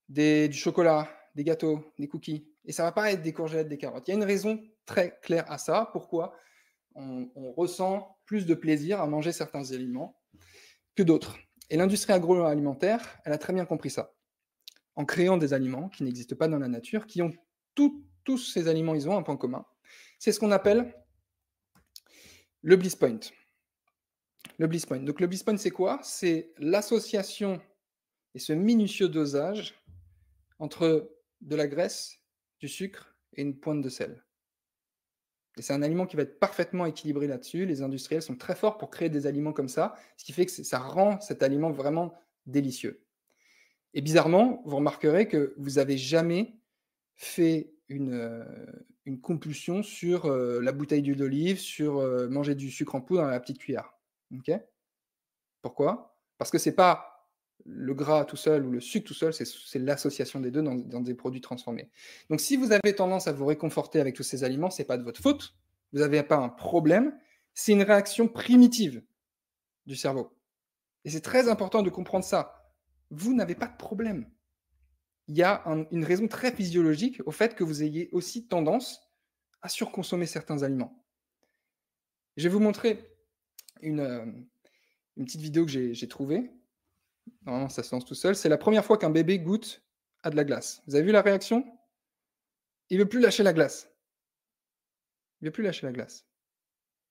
[0.09, 2.49] du chocolat, des gâteaux, des cookies.
[2.65, 4.09] Et ça va pas être des courgettes, des carottes.
[4.09, 5.91] Il y a une raison très claire à ça.
[5.93, 6.35] Pourquoi?
[6.95, 10.19] On, on ressent plus de plaisir à manger certains aliments
[10.97, 11.37] que d'autres.
[11.71, 14.14] Et l'industrie agroalimentaire, elle a très bien compris ça.
[14.97, 17.33] En créant des aliments qui n'existent pas dans la nature, qui ont
[17.75, 19.67] tous ces aliments, ils ont un point commun.
[20.19, 20.95] C'est ce qu'on appelle
[22.63, 23.21] le bliss point.
[24.59, 25.01] Le bliss point.
[25.01, 26.01] Donc le bliss point, c'est quoi?
[26.03, 27.61] C'est l'association
[28.35, 29.75] et ce minutieux dosage
[30.59, 32.21] entre de la graisse,
[32.61, 34.25] du sucre et une pointe de sel.
[35.59, 37.67] C'est un aliment qui va être parfaitement équilibré là-dessus.
[37.67, 40.53] Les industriels sont très forts pour créer des aliments comme ça, ce qui fait que
[40.53, 42.15] ça rend cet aliment vraiment
[42.47, 43.04] délicieux.
[43.95, 46.57] Et bizarrement, vous remarquerez que vous avez jamais
[47.15, 48.45] fait une, euh,
[49.23, 53.29] compulsion sur euh, la bouteille d'huile d'olive, sur euh, manger du sucre en poudre dans
[53.29, 53.95] la petite cuillère.
[55.63, 56.17] Pourquoi?
[56.39, 57.31] Parce que c'est pas
[57.65, 61.01] le gras tout seul ou le sucre tout seul, c'est l'association des deux dans, dans
[61.01, 61.89] des produits transformés.
[62.29, 65.05] Donc si vous avez tendance à vous réconforter avec tous ces aliments, c'est pas de
[65.05, 65.55] votre faute.
[65.93, 67.17] Vous n'avez pas un problème.
[67.55, 69.03] C'est une réaction primitive
[69.87, 70.37] du cerveau.
[71.05, 72.64] Et c'est très important de comprendre ça.
[73.11, 74.31] Vous n'avez pas de problème.
[75.29, 79.01] Il y a un- une raison très physiologique au fait que vous ayez aussi tendance
[79.63, 81.05] à surconsommer certains aliments.
[82.37, 83.11] Je vais vous montrer
[83.81, 84.27] une, euh,
[85.17, 86.51] petite vidéo que j'ai trouvée.
[87.47, 88.35] Normalement, ça se lance tout seul.
[88.37, 89.83] C'est la première fois qu'un bébé goûte
[90.23, 90.83] à de la glace.
[90.87, 91.65] Vous avez vu la réaction?
[92.91, 93.89] Il veut plus lâcher la glace.
[95.41, 96.27] Il veut plus lâcher la glace.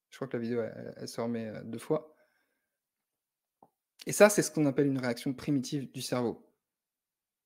[0.10, 2.12] Je crois que la vidéo, elle, elle se remet euh, deux fois.
[4.06, 6.45] Et ça, c'est ce qu'on appelle une réaction primitive du cerveau.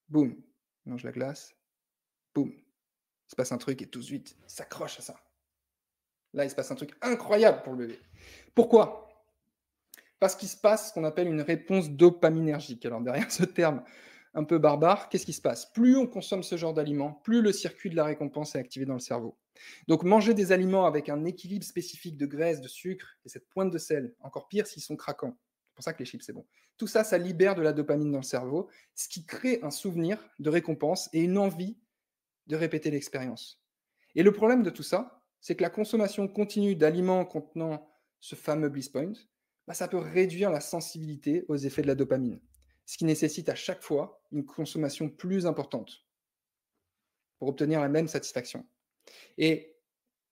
[0.09, 0.35] Boum,
[0.85, 1.55] mange la glace.
[2.33, 5.21] Boum, il se passe un truc et tout de suite, s'accroche à ça.
[6.33, 7.99] Là, il se passe un truc incroyable pour le bébé.
[8.55, 9.07] Pourquoi?
[10.19, 12.85] Parce qu'il se passe ce qu'on appelle une réponse dopaminergique.
[12.85, 13.83] Alors derrière ce terme
[14.33, 15.71] un peu barbare, qu'est-ce qui se passe?
[15.73, 18.93] Plus on consomme ce genre d'aliments, plus le circuit de la récompense est activé dans
[18.93, 19.37] le cerveau.
[19.87, 23.71] Donc manger des aliments avec un équilibre spécifique de graisse, de sucre et cette pointe
[23.71, 25.35] de sel, encore pire s'ils sont craquants.
[25.77, 26.43] C'est pour ça que les chips, c'est bon.
[26.77, 30.17] Tout ça, ça libère de la dopamine dans le cerveau, ce qui crée un souvenir
[30.39, 31.77] de récompense et une envie
[32.47, 33.61] de répéter l'expérience.
[34.15, 37.87] Et le problème de tout ça, c'est que la consommation continue d'aliments contenant
[38.19, 39.13] ce fameux bliss point,
[39.67, 42.41] bah, ça peut réduire la sensibilité aux effets de la dopamine,
[42.87, 46.07] ce qui nécessite à chaque fois une consommation plus importante
[47.37, 48.65] pour obtenir la même satisfaction.
[49.37, 49.77] Et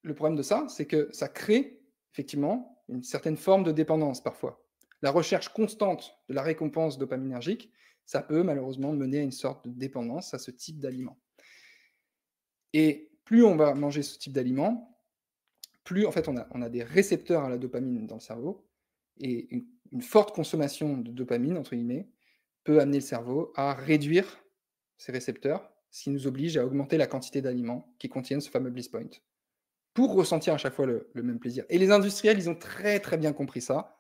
[0.02, 4.65] le problème de ça, c'est que ça crée effectivement une certaine forme de dépendance parfois.
[5.06, 7.72] La recherche constante de la récompense dopaminergique,
[8.08, 11.20] ça peut malheureusement mener à une sorte de dépendance à ce type d'aliment.
[12.74, 15.00] Et plus on va manger ce type d'aliment,
[15.84, 18.68] plus en fait on a, des récepteurs à la dopamine dans le cerveau,
[19.20, 22.10] et une, forte consommation de dopamine, entre guillemets,
[22.64, 24.44] peut amener le cerveau à réduire
[24.98, 28.72] ces récepteurs, ce qui nous oblige à augmenter la quantité d'aliments qui contiennent ce fameux
[28.72, 29.06] bliss point,
[29.94, 31.64] pour ressentir à chaque fois le, même plaisir.
[31.70, 33.95] Et les industriels, ils ont très bien compris ça,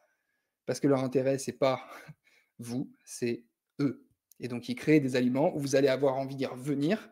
[0.65, 1.81] parce que leur intérêt, c'est pas
[2.59, 3.43] vous, c'est
[3.79, 4.07] eux.
[4.39, 7.09] Et donc, ils créent des aliments où vous allez avoir envie d'y revenir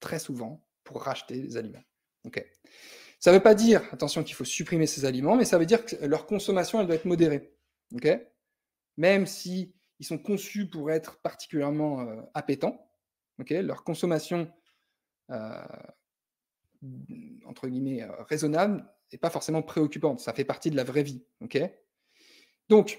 [0.00, 1.84] très souvent pour racheter des aliments.
[3.20, 5.84] Ça ne veut pas dire, attention, qu'il faut supprimer ces aliments, mais ça veut dire
[5.84, 7.54] que leur consommation, elle doit être modérée.
[8.96, 9.74] Même si
[10.04, 12.88] sont conçus pour être particulièrement euh, appétants.
[13.50, 14.50] Leur consommation
[15.30, 15.64] euh,
[17.46, 20.20] entre guillemets euh, raisonnable n'est pas forcément préoccupante.
[20.20, 21.24] Ça fait partie de la vraie vie.
[22.68, 22.98] Donc,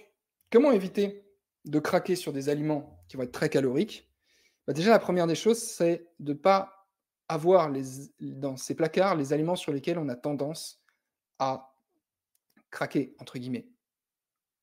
[0.52, 1.26] comment éviter
[1.66, 4.12] de craquer sur des aliments qui vont être très caloriques?
[4.68, 6.88] Bah Déjà, la première des choses, c'est de ne pas
[7.28, 7.72] avoir
[8.20, 10.84] dans ces placards les aliments sur lesquels on a tendance
[11.40, 11.76] à
[12.70, 13.68] craquer, entre guillemets.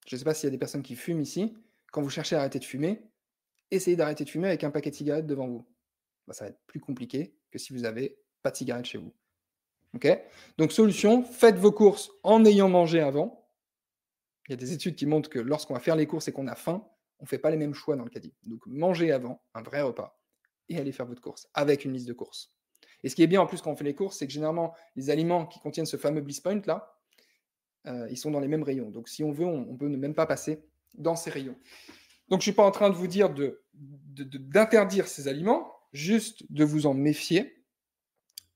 [0.07, 1.57] Je ne sais pas s'il y a des personnes qui fument ici.
[1.93, 3.11] Quand vous cherchez à arrêter de fumer,
[3.71, 5.67] essayez d'arrêter de fumer avec un paquet de cigarettes devant vous.
[6.27, 9.13] Bah, ça va être plus compliqué que si vous n'avez pas de cigarettes chez vous.
[9.95, 10.09] ok?
[10.59, 13.42] Donc, solution, faites vos courses en ayant mangé avant.
[14.49, 16.47] Il y a des études qui montrent que lorsqu'on va faire les courses et qu'on
[16.49, 16.87] a faim,
[17.21, 18.35] on ne fait pas les mêmes choix dans le caddie.
[18.45, 20.19] Donc mangez avant un vrai repas
[20.69, 22.53] et allez faire votre course avec une liste de courses.
[23.05, 24.75] Et ce qui est bien en plus quand on fait les courses, c'est que généralement
[24.97, 26.99] les aliments qui contiennent ce fameux bliss point là,
[27.87, 28.91] euh, ils sont dans les mêmes rayons.
[28.91, 31.57] Donc si on veut, on, on peut ne même pas passer dans ces rayons.
[32.33, 33.29] Donc, je ne suis pas en train de vous dire
[33.75, 37.63] d'interdire ces aliments, juste de vous en méfier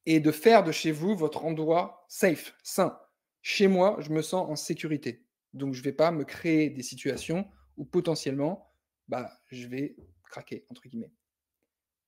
[0.06, 2.98] et de faire de chez vous votre endroit safe, sain.
[3.42, 5.25] Chez moi, je me sens en sécurité.
[5.54, 8.72] Donc, je ne vais pas me créer des situations où potentiellement,
[9.08, 11.12] bah, je vais craquer, entre guillemets.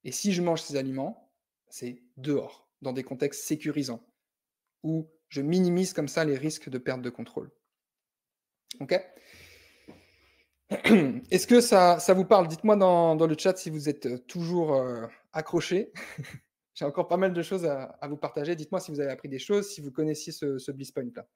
[0.05, 1.33] Et si je mange ces aliments,
[1.69, 4.05] c'est dehors, dans des contextes sécurisants,
[4.83, 7.51] où je minimise comme ça les risques de perte de contrôle.
[8.81, 8.95] OK?
[11.31, 12.49] Est-ce que ça, vous parle?
[12.49, 15.93] Dites-moi dans, le chat si vous êtes euh, toujours euh, accroché.
[16.75, 18.55] J'ai encore pas mal de choses à, vous partager.
[18.55, 21.27] Dites-moi si vous avez appris des choses, si vous connaissiez ce, ce Bliss Point là.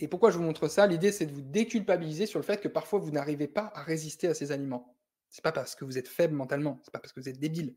[0.00, 0.86] Et pourquoi je vous montre ça?
[0.86, 4.28] L'idée, c'est de vous déculpabiliser sur le fait que parfois vous n'arrivez pas à résister
[4.28, 4.96] à ces aliments.
[5.30, 7.74] C'est pas parce que vous êtes faible mentalement, c'est pas parce que vous êtes débile.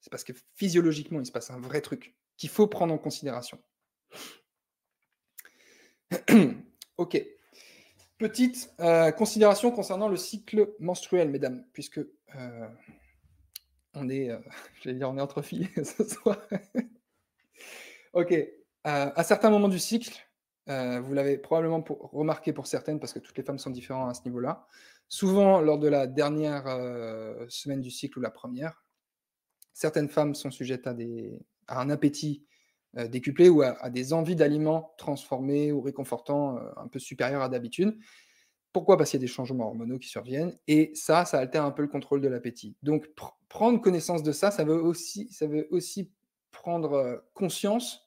[0.00, 3.62] C'est parce que physiologiquement, il se passe un vrai truc qu'il faut prendre en considération.
[6.96, 7.24] ok.
[8.18, 12.68] Petite euh, considération concernant le cycle menstruel, mesdames, puisque euh,
[13.94, 14.38] on est, euh,
[14.92, 16.40] dire, on est entre filles ce soir.
[18.12, 18.34] ok.
[18.84, 20.12] à certains moments du cycle,
[20.66, 24.24] vous l'avez probablement remarqué pour certaines, parce que toutes les femmes sont différentes à ce
[24.24, 24.66] niveau-là.
[25.08, 26.64] Souvent, lors de la dernière
[27.48, 28.84] semaine du cycle ou la première,
[29.72, 30.94] certaines femmes sont sujettes à,
[31.68, 32.44] un appétit
[33.08, 37.98] décuplé ou à, des envies d'aliments transformés ou réconfortants un peu supérieurs à d'habitude.
[38.72, 38.96] Pourquoi?
[38.96, 41.82] Parce qu'il y a des changements hormonaux qui surviennent et ça, ça altère un peu
[41.82, 42.76] le contrôle de l'appétit.
[42.82, 43.10] Donc,
[43.48, 46.10] prendre connaissance de ça, ça veut aussi
[46.52, 48.01] prendre conscience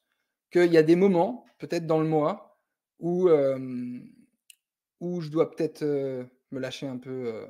[0.56, 2.60] qu'il y a des moments, peut-être dans le mois,
[3.00, 3.30] où,
[5.00, 7.46] où je dois peut-être me lâcher un peu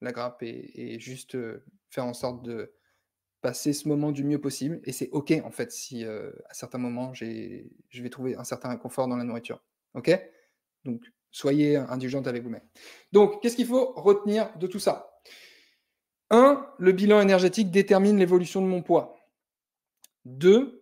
[0.00, 1.36] la grappe et, juste
[1.90, 2.74] faire en sorte de
[3.40, 4.80] passer ce moment du mieux possible.
[4.84, 9.08] Et c'est OK, en fait, si à certains moments, je vais trouver un certain inconfort
[9.08, 9.62] dans la nourriture.
[9.94, 10.10] OK?
[10.84, 12.66] Donc, soyez indulgente avec vous-même.
[13.12, 15.20] Donc, qu'est-ce qu'il faut retenir de tout ça?
[16.30, 16.74] 1.
[16.78, 19.16] Le bilan énergétique détermine l'évolution de mon poids.
[20.26, 20.77] 2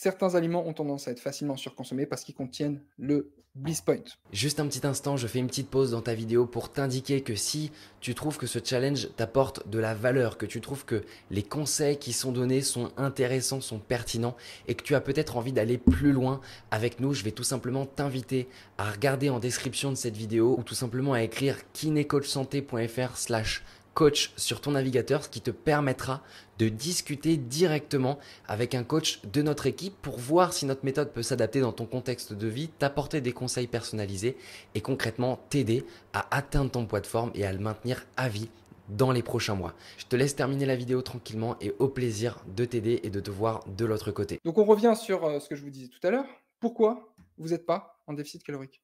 [0.00, 4.04] certains aliments ont tendance à être facilement surconsommés parce qu'ils contiennent le Bliss Point.
[4.32, 7.34] Juste un petit instant, je fais une petite pause dans ta vidéo pour t'indiquer que
[7.34, 11.42] si tu trouves que ce challenge t'apporte de la valeur, que tu trouves que les
[11.42, 14.36] conseils qui sont donnés sont intéressants, sont pertinents
[14.68, 17.84] et que tu as peut-être envie d'aller plus loin avec nous, je vais tout simplement
[17.84, 23.64] t'inviter à regarder en description de cette vidéo ou tout simplement à écrire kinecoachsanté.fr slash
[24.00, 26.22] coach sur ton navigateur, ce qui te permettra
[26.58, 31.22] de discuter directement avec un coach de notre équipe pour voir si notre méthode peut
[31.22, 34.38] s'adapter dans ton contexte de vie, t'apporter des conseils personnalisés
[34.74, 35.84] et concrètement t'aider
[36.14, 38.48] à atteindre ton poids de forme et à le maintenir à vie
[38.88, 39.74] dans les prochains mois.
[39.98, 43.30] Je te laisse terminer la vidéo tranquillement et au plaisir de t'aider et de te
[43.30, 44.40] voir de l'autre côté.
[44.46, 46.26] Donc on revient sur euh, ce que je vous disais tout à l'heure.
[46.58, 48.82] Pourquoi vous n'êtes pas en déficit calorique?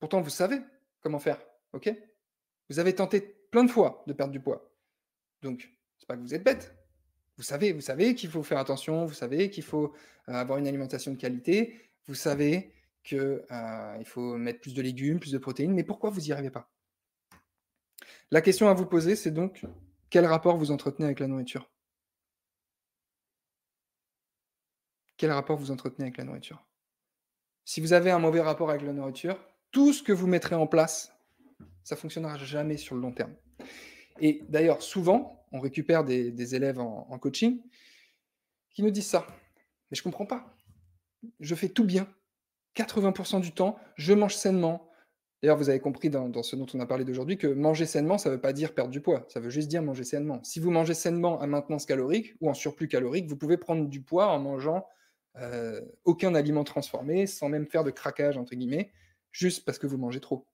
[0.00, 0.58] Pourtant vous savez
[1.00, 1.38] comment faire,
[1.74, 1.94] ok?
[2.68, 4.70] Vous avez tenté plein de fois de perdre du poids.
[5.42, 6.74] Donc, c'est pas que vous êtes bête.
[7.36, 9.92] Vous savez, vous savez qu'il faut faire attention, vous savez qu'il faut
[10.28, 12.72] euh, avoir une alimentation de qualité, vous savez
[13.04, 16.50] qu'il euh, faut mettre plus de légumes, plus de protéines, mais pourquoi vous n'y arrivez
[16.50, 16.70] pas?
[18.30, 19.64] La question à vous poser, c'est donc
[20.10, 21.70] quel rapport vous entretenez avec la nourriture?
[25.16, 26.64] Quel rapport vous entretenez avec la nourriture?
[27.64, 29.38] Si vous avez un mauvais rapport avec la nourriture,
[29.70, 31.15] tout ce que vous mettrez en place
[31.86, 33.32] ça fonctionnera jamais sur le long terme.
[34.18, 37.62] Et d'ailleurs, souvent, on récupère des, élèves en, coaching
[38.70, 39.24] qui nous disent ça.
[39.90, 40.52] Mais je ne comprends pas.
[41.38, 42.08] Je fais tout bien.
[42.74, 44.90] 80% du temps, je mange sainement.
[45.40, 48.30] D'ailleurs, vous avez compris dans, ce dont on a parlé d'aujourd'hui que manger sainement, ça
[48.30, 49.24] ne veut pas dire perdre du poids.
[49.28, 50.42] Ça veut juste dire manger sainement.
[50.42, 54.02] Si vous mangez sainement à maintenance calorique ou en surplus calorique, vous pouvez prendre du
[54.02, 54.88] poids en mangeant
[55.36, 58.90] euh, aucun aliment transformé, sans même faire de craquage, entre guillemets,
[59.30, 60.48] juste parce que vous mangez trop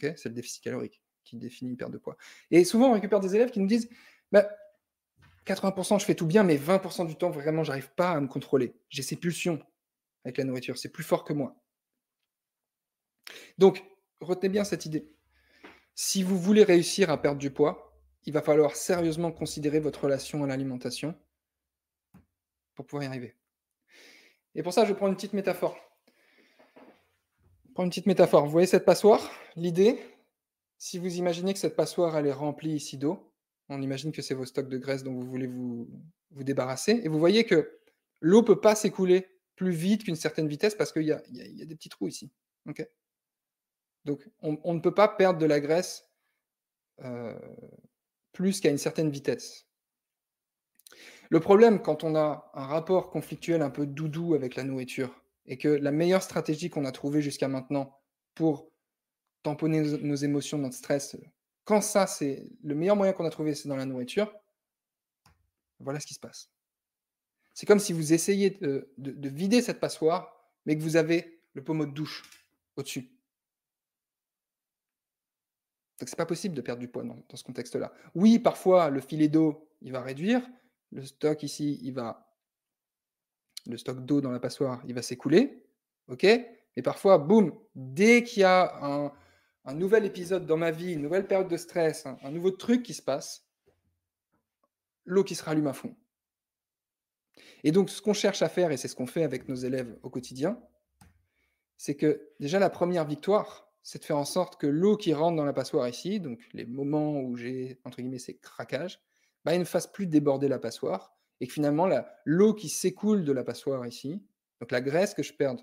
[0.00, 2.16] c'est le déficit calorique qui définit une perte de poids.
[2.50, 3.88] Et souvent, on récupère des élèves qui nous disent
[4.32, 8.28] 80% bah, je fais tout bien, mais 20% du temps, vraiment, j'arrive pas à me
[8.28, 8.74] contrôler.
[8.88, 9.62] J'ai ces pulsions
[10.24, 11.56] avec la nourriture, c'est plus fort que moi.
[13.58, 13.84] Donc,
[14.20, 15.12] retenez bien cette idée.
[15.94, 20.44] Si vous voulez réussir à perdre du poids, il va falloir sérieusement considérer votre relation
[20.44, 21.14] à l'alimentation
[22.74, 23.36] pour pouvoir y arriver.
[24.54, 25.76] Et pour ça, je prends une petite métaphore.
[27.74, 28.44] Prends une petite métaphore.
[28.44, 29.30] Vous voyez cette passoire?
[29.56, 29.98] L'idée,
[30.78, 33.32] si vous imaginez que cette passoire est remplie ici d'eau,
[33.68, 35.88] on imagine que c'est vos stocks de graisse dont vous voulez vous,
[36.32, 37.78] vous débarrasser, et vous voyez que
[38.20, 41.74] l'eau ne peut pas s'écouler plus vite qu'une certaine vitesse parce qu'il y, a, des
[41.74, 42.30] petits trous ici.
[44.04, 46.10] Donc on, ne peut pas perdre de la graisse
[47.04, 47.38] euh,
[48.32, 49.66] plus qu'à une certaine vitesse.
[51.30, 55.58] Le problème quand on a un rapport conflictuel un peu doudou avec la nourriture, et
[55.58, 57.98] que la meilleure stratégie qu'on a trouvée jusqu'à maintenant
[58.34, 58.70] pour
[59.42, 61.16] tamponner nos, émotions, notre stress,
[61.64, 64.32] quand ça, c'est le meilleur moyen qu'on a trouvé, c'est dans la nourriture,
[65.80, 66.50] voilà ce qui se passe.
[67.54, 70.34] C'est comme si vous essayez de, vider cette passoire,
[70.64, 72.22] mais que vous avez le pommeau de douche
[72.76, 73.10] au-dessus.
[75.98, 77.92] Donc c'est pas possible de perdre du poids dans, ce contexte-là.
[78.14, 80.48] Oui, parfois le filet d'eau, il va réduire,
[80.90, 82.31] le stock ici, il va
[83.66, 85.64] le stock d'eau dans la passoire, il va s'écouler,
[86.08, 86.24] ok?
[86.76, 89.12] Mais parfois, boum, dès qu'il y a un,
[89.64, 92.94] un nouvel épisode dans ma vie, une nouvelle période de stress, un, nouveau truc qui
[92.94, 93.46] se passe,
[95.04, 95.94] l'eau qui se rallume à fond.
[97.64, 99.96] Et donc, ce qu'on cherche à faire, et c'est ce qu'on fait avec nos élèves
[100.02, 100.60] au quotidien,
[101.76, 105.36] c'est que déjà la première victoire, c'est de faire en sorte que l'eau qui rentre
[105.36, 109.00] dans la passoire ici, donc les moments où j'ai, entre guillemets, ces craquages,
[109.44, 111.88] bah, ne fasse plus déborder la passoire, et que finalement,
[112.24, 114.24] l'eau qui s'écoule de la passoire ici,
[114.60, 115.56] donc la graisse que je perds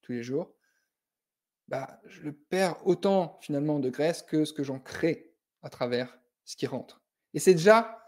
[0.00, 0.56] tous les jours,
[1.68, 6.56] bah, je perds autant finalement de graisse que ce que j'en crée à travers ce
[6.56, 7.02] qui rentre.
[7.34, 8.02] Et c'est déjà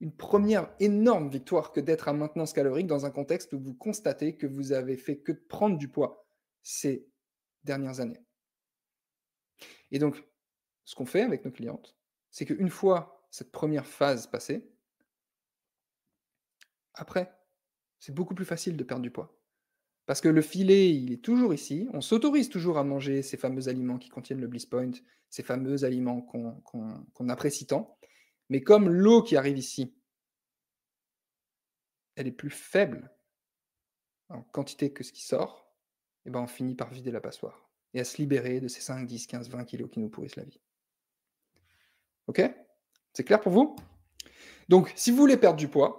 [0.00, 4.36] une première énorme victoire que d'être à maintenance calorique dans un contexte où vous constatez
[4.36, 6.28] que vous avez fait que de prendre du poids
[6.62, 7.08] ces
[7.64, 8.22] dernières années.
[9.90, 10.22] Et donc,
[10.84, 11.96] ce qu'on fait avec nos clientes,
[12.30, 14.75] c'est qu'une fois cette première phase passée,
[16.96, 17.32] après,
[18.00, 19.38] c'est beaucoup plus facile de perdre du poids.
[20.06, 21.88] Parce que le filet, il est toujours ici.
[21.92, 24.92] On s'autorise toujours à manger ces fameux aliments qui contiennent le bliss point,
[25.28, 27.98] ces fameux aliments qu'on apprécie tant.
[28.48, 29.94] Mais comme l'eau qui arrive ici,
[32.14, 33.12] elle est plus faible
[34.28, 35.74] en quantité que ce qui sort,
[36.24, 38.80] et eh ben on finit par vider la passoire et à se libérer de ces
[38.80, 40.60] 5, 10, 15, 20 kilos qui nous pourrissent la vie.
[42.26, 42.42] Ok?
[43.12, 43.76] C'est clair pour vous?
[44.68, 45.96] Donc, si vous voulez perdre du poids,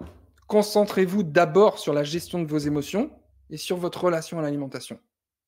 [0.47, 3.11] concentrez-vous d'abord sur la gestion de vos émotions
[3.49, 4.99] et sur votre relation à l'alimentation.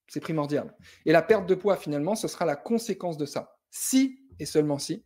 [0.08, 0.76] C'est primordial.
[1.06, 3.58] Et la perte de poids, finalement, ce sera la conséquence de ça.
[3.70, 5.06] Si, et seulement si,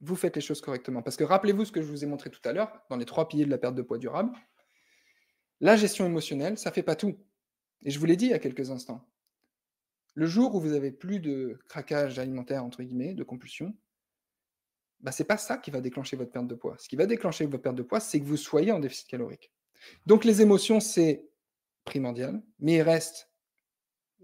[0.00, 1.02] vous faites les choses correctement.
[1.02, 3.28] Parce que rappelez-vous ce que je vous ai montré tout à l'heure, dans les trois
[3.28, 4.32] piliers de la perte de poids durable,
[5.60, 7.18] la gestion émotionnelle, ça ne fait pas tout.
[7.82, 9.06] Et je vous l'ai dit il y a quelques instants.
[10.14, 13.74] Le jour où vous avez plus de craquage alimentaire, entre guillemets, de compulsion,
[15.00, 16.76] bah, ce n'est pas ça qui va déclencher votre perte de poids.
[16.78, 19.50] Ce qui va déclencher votre perte de poids, c'est que vous soyez en déficit calorique.
[20.06, 21.28] Donc les émotions, c'est
[21.84, 23.30] primordial, mais il reste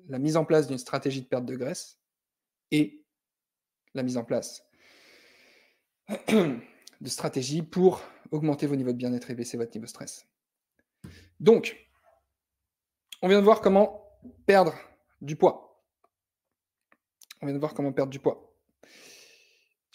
[0.09, 1.99] la mise en place d'une stratégie de perte de graisse
[2.70, 3.03] et
[3.95, 4.64] la mise en place
[6.29, 10.27] de stratégies pour augmenter vos niveaux de bien-être et baisser votre niveau de stress.
[11.41, 11.89] Donc,
[13.22, 14.74] on vient de voir comment perdre
[15.20, 15.83] du poids.
[17.41, 18.55] On vient de voir comment perdre du poids.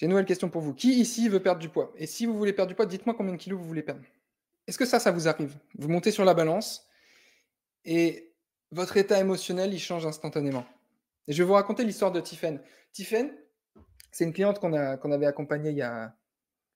[0.02, 0.74] J'ai une nouvelle question pour vous.
[0.74, 1.93] Qui ici veut perdre du poids?
[1.95, 4.02] Et si vous voulez perdre du poids, dites-moi combien de kilos vous voulez perdre.
[4.66, 5.56] Est-ce que ça, ça vous arrive?
[5.78, 6.88] Vous montez sur la balance
[7.86, 8.34] et
[8.72, 10.66] votre état émotionnel, il change instantanément.
[11.28, 12.60] Et je vais vous raconter l'histoire de Tiffen.
[12.93, 13.32] Tiffen,
[14.12, 16.18] c'est une cliente qu'on avait accompagnée il y a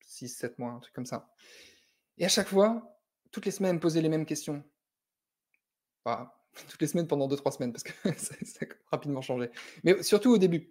[0.08, 1.34] 6-7 mois, un truc comme ça.
[2.20, 2.96] Et à chaque fois,
[3.32, 4.64] toutes les semaines, posait les mêmes questions.
[6.06, 9.50] toutes les semaines pendant 2-3 semaines, parce que ça, ça, a rapidement changé.
[9.84, 10.70] Mais surtout au début.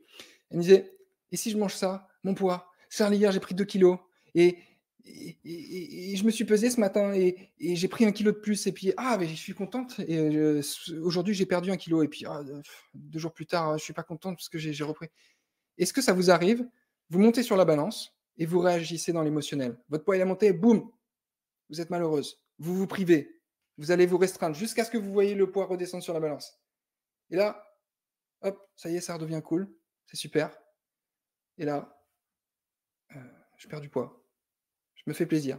[0.53, 0.97] Elle me disait,
[1.33, 3.99] et si je mange ça, mon poids Charlie, hier, j'ai pris 2 kilos.
[4.35, 4.59] Et,
[5.05, 8.67] je me suis pesé ce matin et, j'ai pris un kilo de plus.
[8.67, 10.01] Et puis, ah, mais je suis contente.
[10.07, 10.63] Et euh,
[11.03, 12.03] aujourd'hui, j'ai perdu un kilo.
[12.03, 12.43] Et puis, ah,
[12.95, 15.09] deux jours plus tard, je suis pas contente parce que j'ai repris.
[15.79, 16.67] Est-ce que ça vous arrive?
[17.11, 19.77] Vous montez sur la balance et vous réagissez dans l'émotionnel.
[19.89, 20.91] Votre poids il a monté, boum,
[21.69, 22.41] vous êtes malheureuse.
[22.59, 23.41] Vous vous privez.
[23.77, 26.61] Vous allez vous restreindre jusqu'à ce que vous voyez le poids redescendre sur la balance.
[27.31, 27.61] Et là,
[28.43, 29.69] hop, ça y est, ça redevient cool.
[30.07, 30.57] C'est super.
[31.59, 31.94] Et là,
[33.15, 33.21] euh,
[33.57, 34.25] je perds du poids
[35.05, 35.59] je me fais plaisir.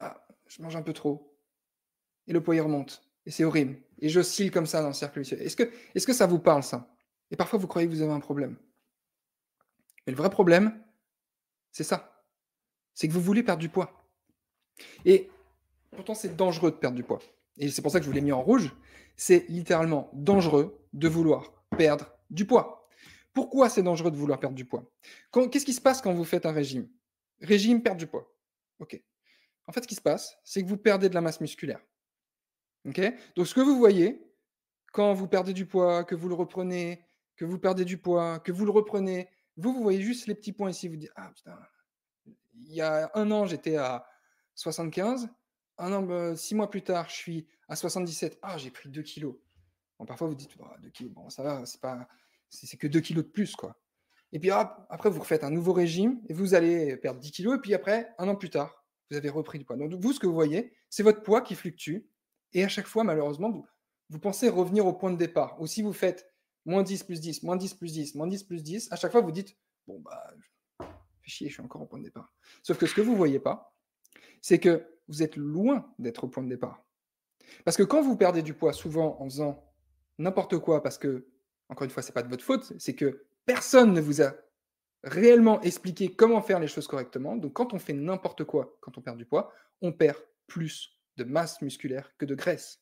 [0.00, 1.36] Ah, je mange un peu trop.
[2.26, 3.02] Et le poids remonte.
[3.26, 3.76] Et c'est horrible.
[3.98, 5.40] Et j'oscille comme ça dans le cercle vicieux.
[5.40, 6.88] Est-ce que, est que ça vous parle, ça?
[7.30, 8.56] Et parfois, vous croyez que vous avez un problème.
[10.06, 10.80] Mais le vrai problème,
[11.72, 12.24] c'est ça.
[12.92, 14.08] C'est que vous voulez perdre du poids.
[15.04, 15.30] Et
[15.90, 17.20] pourtant, c'est dangereux de perdre du poids.
[17.58, 18.74] Et c'est pour ça que je vous l'ai mis en rouge.
[19.16, 22.83] C'est littéralement dangereux de vouloir perdre du poids.
[23.34, 24.90] Pourquoi c'est dangereux de vouloir perdre du poids?
[25.32, 26.88] Qu'est-ce qui se passe quand vous faites un régime?
[27.40, 28.32] Régime, perte du poids.
[28.78, 29.02] OK.
[29.66, 31.80] En fait, ce qui se passe, c'est que vous perdez de la masse musculaire.
[32.86, 33.00] OK?
[33.34, 34.24] Donc, ce que vous voyez,
[34.92, 37.04] quand vous perdez du poids, que vous le reprenez,
[37.36, 40.52] que vous perdez du poids, que vous le reprenez, vous, vous voyez juste les petits
[40.52, 40.88] points ici.
[40.88, 41.58] Vous dites Ah putain,
[42.54, 44.06] il y a un an, j'étais à
[44.54, 45.28] 75.
[45.78, 48.38] Un an, bah, six mois plus tard, je suis à 77.
[48.42, 49.34] Ah, j'ai pris 2 kilos.
[49.98, 52.06] Bon, parfois, vous dites 2 bah, kilos, bon, ça va, c'est pas.
[52.54, 53.76] C'est que 2 kilos de plus, quoi.
[54.32, 57.56] Et puis après, vous refaites un nouveau régime et vous allez perdre 10 kilos.
[57.56, 59.76] Et puis après, un an plus tard, vous avez repris du poids.
[59.76, 61.98] Donc vous, ce que vous voyez, c'est votre poids qui fluctue.
[62.52, 63.66] Et à chaque fois, malheureusement, vous,
[64.08, 65.60] vous pensez revenir au point de départ.
[65.60, 66.32] Ou si vous faites
[66.64, 69.20] moins 10 plus 10, moins 10 plus 10, moins 10 plus 10, à chaque fois,
[69.20, 70.34] vous dites, bon, bah,
[70.78, 72.32] fais chier, je suis encore au point de départ.
[72.62, 73.76] Sauf que ce que vous ne voyez pas,
[74.40, 76.84] c'est que vous êtes loin d'être au point de départ.
[77.64, 79.72] Parce que quand vous perdez du poids, souvent en faisant
[80.18, 81.28] n'importe quoi, parce que,
[81.68, 84.34] encore une fois, ce n'est pas de votre faute, c'est que personne ne vous a
[85.02, 87.36] réellement expliqué comment faire les choses correctement.
[87.36, 89.52] Donc, quand on fait n'importe quoi, quand on perd du poids,
[89.82, 92.80] on perd plus de masse musculaire que de graisse.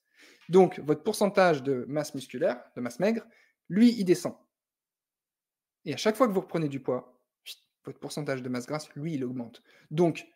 [0.48, 3.24] Donc, votre pourcentage de masse musculaire, de masse maigre,
[3.68, 4.34] lui, il descend.
[5.84, 7.20] Et à chaque fois que vous reprenez du poids,
[7.84, 9.62] votre pourcentage de masse grasse, lui, il augmente.
[9.90, 10.28] Donc,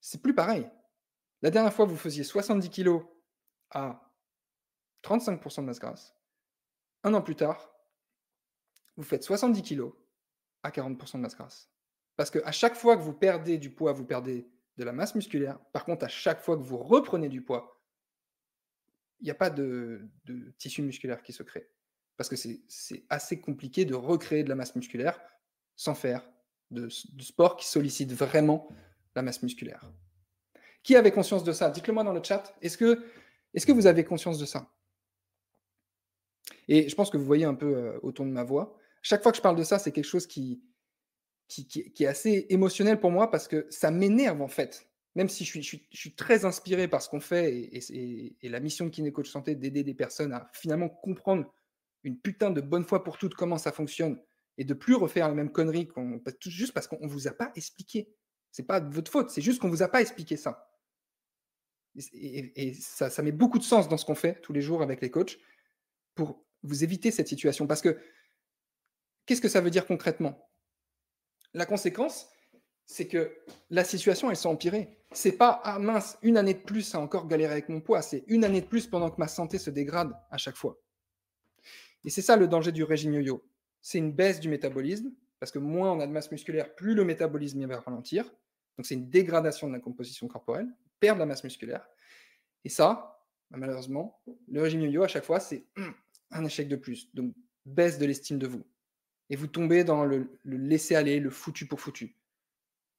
[0.00, 0.68] c'est plus pareil.
[1.42, 3.00] La dernière fois, vous faisiez 70 kg
[3.70, 4.12] à
[5.02, 6.14] 35% de masse grasse.
[7.02, 7.75] Un an plus tard,
[8.96, 9.90] vous faites 70 kg
[10.62, 11.70] à 40% de masse grasse.
[12.16, 15.58] Parce qu'à chaque fois que vous perdez du poids, vous perdez de la masse musculaire.
[15.72, 17.82] Par contre, à chaque fois que vous reprenez du poids,
[19.20, 20.08] il n'y a pas de,
[20.58, 21.68] tissu musculaire qui se crée.
[22.16, 25.20] Parce que c'est assez compliqué de recréer de la masse musculaire
[25.74, 26.26] sans faire
[26.70, 28.68] de, sport qui sollicite vraiment
[29.14, 29.90] la masse musculaire.
[30.82, 31.70] Qui avait conscience de ça?
[31.70, 32.54] Dites-le moi dans le chat.
[32.62, 33.04] Est-ce que,
[33.52, 34.72] est que vous avez conscience de ça?
[36.68, 38.78] Et je pense que vous voyez un peu euh, au ton de ma voix.
[39.08, 40.60] Chaque fois que je parle de ça, c'est quelque chose qui,
[41.46, 44.90] qui, est assez émotionnel pour moi parce que ça m'énerve en fait.
[45.14, 49.12] Même si je suis, très inspiré par ce qu'on fait et, la mission de Kiné
[49.12, 51.54] Coach Santé d'aider des personnes à finalement comprendre
[52.02, 54.20] une putain de bonne fois pour toutes comment ça fonctionne
[54.58, 55.88] et de plus refaire les mêmes conneries
[56.44, 58.12] juste parce qu'on ne vous a pas expliqué.
[58.50, 60.68] C'est pas de votre faute, c'est juste qu'on ne vous a pas expliqué ça.
[62.12, 65.00] Et, ça, ça met beaucoup de sens dans ce qu'on fait tous les jours avec
[65.00, 65.38] les coachs
[66.16, 67.68] pour vous éviter cette situation.
[67.68, 67.96] Parce que
[69.26, 70.48] qu'est-ce que ça veut dire concrètement?
[71.52, 72.28] La conséquence,
[72.86, 73.36] c'est que
[73.70, 74.96] la situation, elle s'est empirée.
[75.12, 78.24] C'est pas, ah mince, une année de plus à encore galérer avec mon poids, c'est
[78.28, 80.78] une année de plus pendant que ma santé se dégrade à chaque fois.
[82.04, 83.44] Et c'est ça le danger du régime yo-yo.
[83.82, 87.04] C'est une baisse du métabolisme, parce que moins on a de masse musculaire, plus le
[87.04, 88.24] métabolisme va ralentir.
[88.76, 90.68] Donc c'est une dégradation de la composition corporelle,
[91.00, 91.88] perdre la masse musculaire.
[92.64, 93.20] Et ça,
[93.50, 95.66] bah, malheureusement, le régime yo-yo, à chaque fois, c'est
[96.30, 97.12] un échec de plus.
[97.14, 98.64] Donc baisse de l'estime de vous
[99.30, 102.16] et vous tombez dans le, laisser-aller, le foutu pour foutu.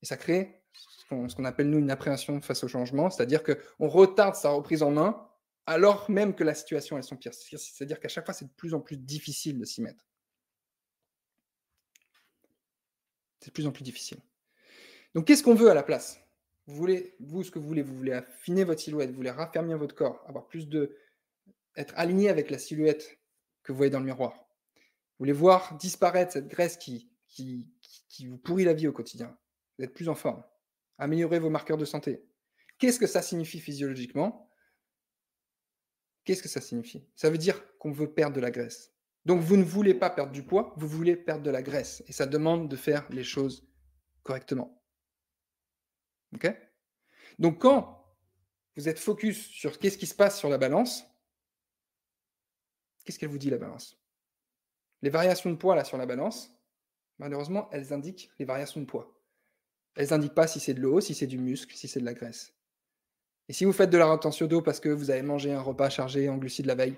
[0.01, 0.61] Et ça crée
[1.09, 4.91] ce qu'on appelle, nous, une appréhension face au changement, c'est-à-dire qu'on retarde sa reprise en
[4.91, 5.28] main
[5.67, 7.34] alors même que la situation, est pire.
[7.34, 10.07] C'est-à-dire qu'à chaque fois, c'est de plus en plus difficile de s'y mettre.
[13.41, 14.17] C'est de plus en plus difficile.
[15.13, 16.21] Donc, qu'est-ce qu'on veut à la place?
[16.67, 19.78] Vous voulez, vous, ce que vous voulez, vous voulez affiner votre silhouette, vous voulez raffermir
[19.78, 20.97] votre corps, avoir plus de.
[21.75, 23.19] être aligné avec la silhouette
[23.63, 24.46] que vous voyez dans le miroir.
[25.18, 27.09] Vous voulez voir disparaître cette graisse qui,
[28.28, 29.36] vous pourrit la vie au quotidien.
[29.80, 30.43] Êtes plus en forme.
[30.99, 32.24] Améliorer vos marqueurs de santé.
[32.78, 34.51] Qu'est-ce que ça signifie physiologiquement?
[36.24, 37.07] Qu'est-ce que ça signifie?
[37.15, 38.93] Ça veut dire qu'on veut perdre de la graisse.
[39.26, 42.03] Donc vous ne voulez pas perdre du poids, vous voulez perdre de la graisse.
[42.07, 43.68] Et ça demande de faire les choses
[44.22, 44.84] correctement.
[46.36, 46.47] OK?
[47.39, 48.15] Donc quand
[48.76, 51.03] vous êtes focus sur qu'est-ce qui se passe sur la balance,
[53.03, 53.97] qu'est-ce qu'elle vous dit la balance?
[55.01, 56.51] Les variations de poids là sur la balance,
[57.19, 59.13] malheureusement, elles indiquent les variations de poids.
[59.95, 62.13] Elles n'indiquent pas si c'est de l'eau, si c'est du muscle, si c'est de la
[62.13, 62.53] graisse.
[63.49, 65.89] Et si vous faites de la rétention d'eau parce que vous avez mangé un repas
[65.89, 66.97] chargé en glucides la veille,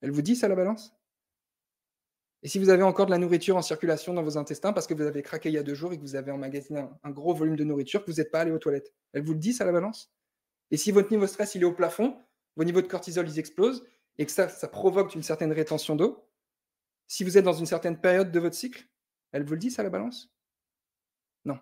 [0.00, 0.94] elle vous dit ça la balance?
[2.42, 4.94] Et si vous avez encore de la nourriture en circulation dans vos intestins parce que
[4.94, 7.34] vous avez craqué il y a deux jours et que vous avez emmagasiné un, gros
[7.34, 9.66] volume de nourriture, que vous n'êtes pas allé aux toilettes, elle vous le dit ça
[9.66, 10.10] la balance?
[10.70, 12.16] Et si votre niveau de stress il est au plafond,
[12.56, 13.84] vos niveaux de cortisol ils explosent
[14.16, 16.24] et que ça, ça provoque une certaine rétention d'eau,
[17.10, 18.86] si vous êtes dans une certaine période de votre cycle,
[19.32, 20.32] elle vous le dit, ça, la balance?
[21.44, 21.58] Non,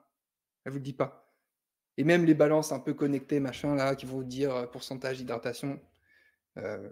[0.62, 1.34] elle ne vous le dit pas.
[1.96, 5.16] Et même les balances un peu connectées, machin, là, qui vont vous dire euh, pourcentage
[5.16, 5.80] d'hydratation,
[6.58, 6.90] euh,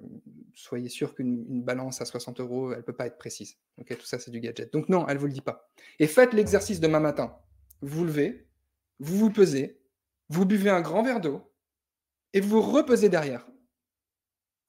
[0.54, 3.58] soyez sûr qu'une balance à 60 euros, elle ne peut pas être précise.
[3.76, 4.72] Ok, tout ça, c'est du gadget.
[4.72, 5.70] Donc non, elle ne vous le dit pas.
[5.98, 7.36] Et faites l'exercice demain matin.
[7.82, 8.48] Vous vous levez,
[9.00, 9.82] vous vous pesez,
[10.30, 11.52] vous buvez un grand verre d'eau
[12.32, 13.46] et vous vous repesez derrière.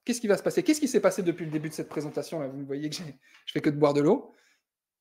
[0.08, 0.64] Qu'est-ce qui va se passer?
[0.64, 3.60] Qu'est-ce qui s'est passé depuis le début de cette présentation Vous voyez que je fais
[3.60, 4.34] que de boire de l'eau.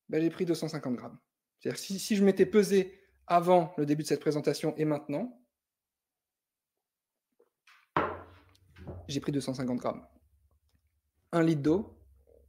[0.08, 1.16] Ben, j'ai pris 250 grammes.
[1.60, 2.98] C'est-à-dire si, je m'étais pesé
[3.28, 5.40] avant le début de cette présentation et maintenant,
[9.06, 10.04] j'ai pris 250 grammes.
[11.30, 11.96] Un litre d'eau,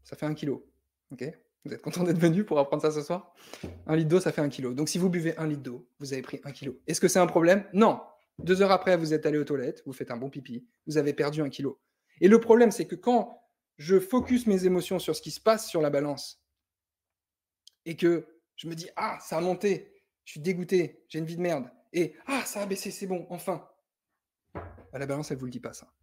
[0.04, 0.68] ça fait un kilo.
[1.12, 3.36] Vous êtes content d'être venu pour apprendre ça ce soir?
[3.86, 4.74] Un litre d'eau, ça fait un kilo.
[4.74, 6.80] Donc si vous buvez un litre d'eau, vous avez pris un kilo.
[6.88, 7.66] Est-ce que c'est un problème?
[7.74, 8.02] Non.
[8.40, 11.14] Deux heures après, vous êtes allé aux toilettes, vous faites un bon pipi, vous avez
[11.14, 11.80] perdu un kilo.
[12.22, 13.44] Et le problème, c'est que quand
[13.78, 16.44] je focus mes émotions sur ce qui se passe sur la balance
[17.86, 21.38] et que je me dis Ah, ça a monté, je suis dégoûté, j'ai une vie
[21.38, 23.68] de merde, et Ah, ça a baissé, c'est bon, enfin.
[24.54, 25.94] Bah, la balance, elle ne vous le dit pas ça.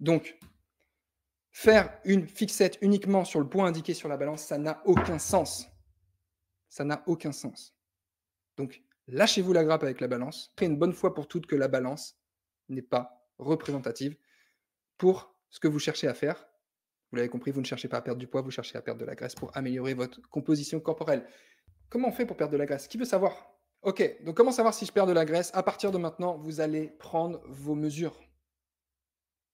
[0.00, 0.38] Donc,
[1.58, 5.66] Faire une fixette uniquement sur le point indiqué sur la balance, ça n'a aucun sens.
[6.68, 7.74] Ça n'a aucun sens.
[8.58, 10.52] Donc, lâchez-vous la grappe avec la balance.
[10.54, 12.20] Créez une bonne fois pour toutes que la balance
[12.68, 14.18] n'est pas représentative
[14.98, 16.46] pour ce que vous cherchez à faire.
[17.10, 19.00] Vous l'avez compris, vous ne cherchez pas à perdre du poids, vous cherchez à perdre
[19.00, 21.26] de la graisse pour améliorer votre composition corporelle.
[21.88, 22.88] Comment on fait pour perdre de la graisse?
[22.88, 23.52] Qui veut savoir?
[23.82, 25.50] Ok, donc comment savoir si je perds de la graisse?
[25.54, 28.18] À partir de maintenant, vous allez prendre vos mesures.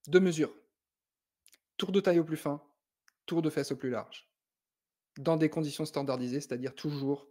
[0.06, 0.54] Deux mesures.
[1.76, 2.62] Tour de taille au plus fin,
[3.26, 4.30] tour de fesses au plus large.
[5.18, 7.28] Dans des conditions standardisées, c'est-à-dire toujours,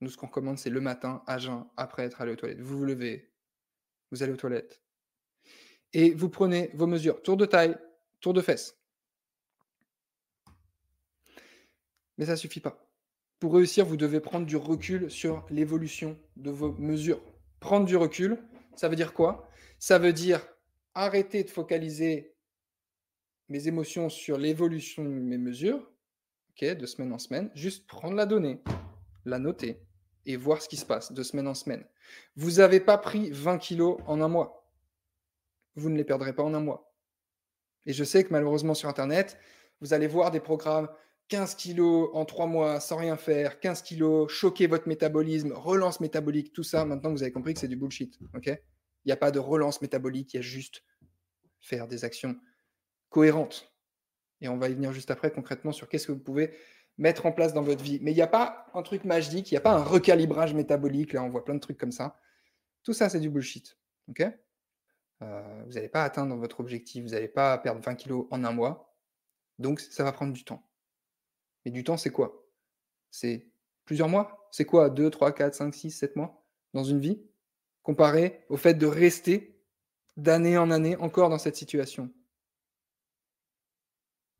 [0.00, 2.60] nous ce qu'on recommande, c'est le matin, à jeun, après être allé aux toilettes.
[2.60, 3.32] Vous vous levez,
[4.12, 4.80] vous allez aux toilettes.
[5.92, 7.22] Et vous prenez vos mesures.
[7.22, 7.76] Tour de taille,
[8.20, 8.78] tour de fesses.
[12.18, 12.88] Mais ça ne suffit pas.
[13.38, 17.20] Pour réussir, vous devez prendre du recul sur l'évolution de vos mesures.
[17.60, 18.38] Prendre du recul,
[18.74, 19.48] ça veut dire quoi?
[19.78, 20.46] Ça veut dire
[20.94, 22.34] arrêter de focaliser
[23.48, 25.92] mes émotions sur l'évolution de mes mesures,
[26.62, 28.62] de semaine en semaine, juste prendre la donnée,
[29.26, 29.82] la noter
[30.24, 31.84] et voir ce qui se passe de semaine en semaine.
[32.34, 34.66] Vous n'avez pas pris 20 kilos en un mois.
[35.74, 36.85] Vous ne les perdrez pas en un mois.
[37.86, 39.38] Et je sais que malheureusement sur Internet,
[39.80, 40.88] vous allez voir des programmes
[41.28, 46.52] 15 kilos en 3 mois sans rien faire, 15 kilos, choquer votre métabolisme, relance métabolique,
[46.52, 46.84] tout ça.
[46.84, 48.18] Maintenant, vous avez compris que c'est du bullshit.
[48.44, 48.58] il
[49.06, 50.84] n'y a pas de relance métabolique, il y a juste
[51.60, 52.36] faire des actions
[53.08, 53.72] cohérente.
[54.40, 56.52] Et on va y venir juste après concrètement sur qu'est-ce que vous pouvez
[56.98, 57.98] mettre en place dans votre vie.
[58.02, 61.12] Mais il n'y a pas un truc magique, il n'y a pas un recalibrage métabolique.
[61.12, 62.18] Là, on voit plein de trucs comme ça.
[62.82, 63.76] Tout ça, c'est du bullshit.
[65.22, 68.52] Euh, vous n'allez pas atteindre votre objectif, vous n'allez pas perdre 20 kilos en un
[68.52, 68.94] mois.
[69.58, 70.68] Donc, ça va prendre du temps.
[71.64, 72.46] Mais du temps, c'est quoi?
[73.10, 73.48] C'est
[73.84, 74.48] plusieurs mois?
[74.50, 74.90] C'est quoi?
[74.90, 76.44] 2, 3, 4, 5, 6, 7 mois
[76.74, 77.22] dans une vie?
[77.82, 79.58] Comparé au fait de rester
[80.16, 82.12] d'année en année encore dans cette situation.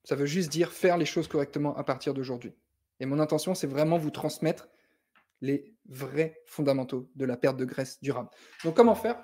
[0.05, 2.55] Ça veut juste dire faire les choses correctement à partir d'aujourd'hui.
[3.01, 4.69] Et mon intention, c'est vraiment vous transmettre
[5.41, 8.31] les vrais fondamentaux de la perte de graisse durable.
[8.65, 9.23] Donc, comment faire?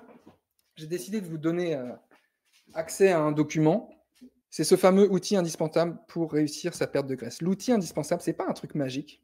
[0.75, 1.91] J'ai décidé de vous donner euh,
[2.73, 3.89] accès à un document.
[4.49, 7.41] C'est ce fameux outil indispensable pour réussir sa perte de graisse.
[7.41, 9.23] L'outil indispensable, ce n'est pas un truc magique.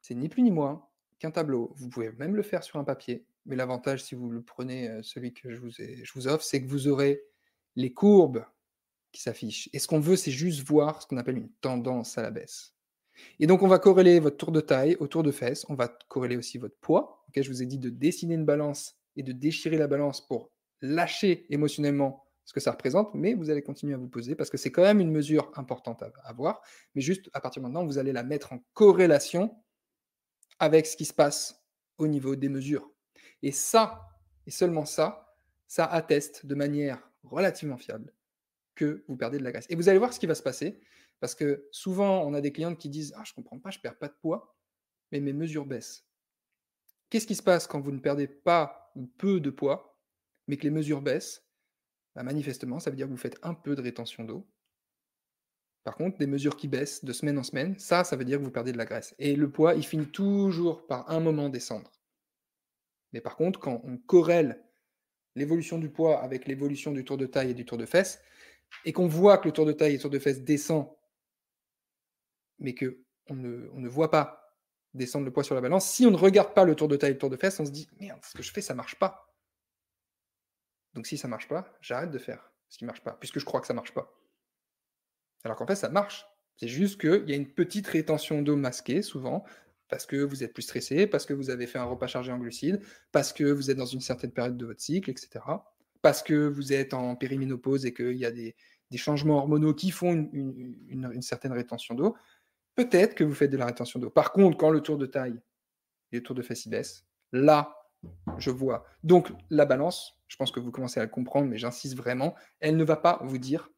[0.00, 0.86] c'est ni plus ni moins
[1.18, 1.72] qu'un tableau.
[1.76, 3.24] Vous pouvez même le faire sur un papier.
[3.46, 6.62] Mais l'avantage, si vous le prenez, euh, celui que je vous, je vous offre, c'est
[6.62, 7.22] que vous aurez
[7.76, 8.44] les courbes
[9.10, 9.68] qui s'affiche.
[9.72, 12.74] Et ce qu'on veut, c'est juste voir ce qu'on appelle une tendance à la baisse.
[13.40, 15.66] Et donc, on va corréler votre tour de taille au tour de fesses.
[15.68, 17.24] On va corréler aussi votre poids.
[17.34, 20.50] je vous ai dit de dessiner une balance et de déchirer la balance pour
[20.80, 24.56] lâcher émotionnellement ce que ça représente, mais vous allez continuer à vous poser parce que
[24.56, 26.60] c'est quand même une mesure importante à avoir.
[26.94, 29.62] Mais juste à partir de maintenant, vous allez la mettre en corrélation
[30.58, 31.64] avec ce qui se passe
[31.98, 32.90] au niveau des mesures.
[33.42, 34.08] Et ça,
[34.46, 35.36] et seulement ça,
[35.66, 38.12] ça atteste de manière relativement fiable
[38.74, 39.66] que vous perdez de la graisse.
[39.68, 40.80] Et vous allez voir ce qui va se passer,
[41.20, 43.82] parce que souvent, on a des clientes qui disent Ah, je comprends pas, je ne
[43.82, 44.56] perds pas de poids,
[45.12, 46.06] mais mes mesures baissent.
[47.10, 49.98] Qu'est-ce qui se passe quand vous ne perdez pas ou peu de poids,
[50.46, 51.44] mais que les mesures baissent
[52.14, 54.48] bah, Manifestement, ça veut dire que vous faites un peu de rétention d'eau.
[55.84, 58.44] Par contre, des mesures qui baissent de semaine en semaine, ça, ça veut dire que
[58.44, 59.14] vous perdez de la graisse.
[59.18, 61.90] Et le poids, il finit toujours par un moment descendre.
[63.12, 64.64] Mais par contre, quand on corrèle
[65.34, 68.20] l'évolution du poids avec l'évolution du tour de taille et du tour de fesses,
[68.84, 70.88] et qu'on voit que le tour de taille et le tour de fesses descend,
[72.58, 72.94] mais qu'on
[73.28, 74.41] on ne voit pas
[74.94, 77.10] descendre le poids sur la balance, si on ne regarde pas le tour de taille
[77.10, 78.98] et le tour de fesses, on se dit merde, ce que je fais, ça marche
[78.98, 79.34] pas.
[80.94, 83.60] Donc si ça marche pas, j'arrête de faire ce qui marche pas, puisque je crois
[83.60, 84.12] que ça marche pas.
[85.44, 86.26] Alors qu'en fait, ça marche.
[86.56, 89.44] C'est juste qu'il y a une petite rétention d'eau masquée, souvent,
[89.88, 92.38] parce que vous êtes plus stressé, parce que vous avez fait un repas chargé en
[92.38, 92.80] glucides,
[93.10, 95.40] parce que vous êtes dans une certaine période de votre cycle, etc
[96.02, 98.54] parce que vous êtes en périménopause et qu'il y a des,
[98.96, 102.14] changements hormonaux qui font une, certaine rétention d'eau,
[102.74, 104.10] peut-être que vous faites de la rétention d'eau.
[104.10, 105.40] Par contre, quand le tour de taille
[106.12, 107.76] et le tour de fesses baisse, là,
[108.38, 108.84] je vois.
[109.04, 112.76] Donc, la balance, je pense que vous commencez à le comprendre, mais j'insiste vraiment, elle
[112.76, 113.70] ne va pas vous dire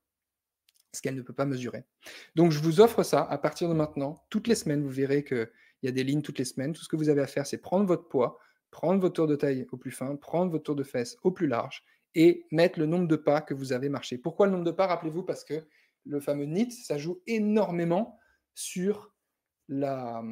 [0.93, 1.85] ce qu'elle ne peut pas mesurer.
[2.35, 4.25] Donc, je vous offre ça à partir de maintenant.
[4.31, 5.51] Toutes les semaines, vous verrez qu'il
[5.83, 6.73] y a des lignes toutes les semaines.
[6.73, 8.39] Tout ce que vous avez à faire, c'est prendre votre poids,
[8.71, 11.49] prendre votre tour de taille au plus fin, prendre votre tour de fesses au plus
[11.49, 11.85] large
[12.15, 14.19] et mettre le nombre de pas que vous avez marché.
[14.19, 15.67] Pourquoi le nombre de pas Rappelez-vous, parce que
[16.07, 18.19] le fameux NIT, ça joue énormément
[18.55, 19.13] sur,
[19.69, 20.23] la,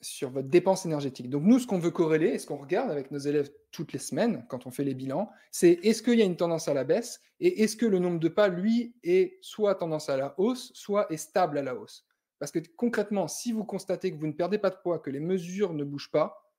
[0.00, 1.28] sur votre dépense énergétique.
[1.28, 3.98] Donc nous, ce qu'on veut corréler et ce qu'on regarde avec nos élèves toutes les
[3.98, 6.84] semaines quand on fait les bilans, c'est est-ce qu'il y a une tendance à la
[6.84, 10.72] baisse et est-ce que le nombre de pas, lui, est soit tendance à la hausse,
[10.74, 12.06] soit est stable à la hausse?
[12.38, 15.20] Parce que concrètement, si vous constatez que vous ne perdez pas de poids, que les
[15.20, 16.52] mesures ne bougent pas,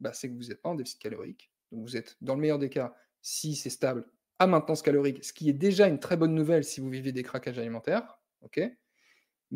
[0.00, 1.50] bah, c'est que vous n'êtes pas en déficit calorique.
[1.72, 4.06] Donc vous êtes, dans le meilleur des cas, si c'est stable,
[4.38, 7.22] à maintenance calorique, ce qui est déjà une très bonne nouvelle si vous vivez des
[7.22, 8.18] craquages alimentaires.
[8.42, 8.60] ok?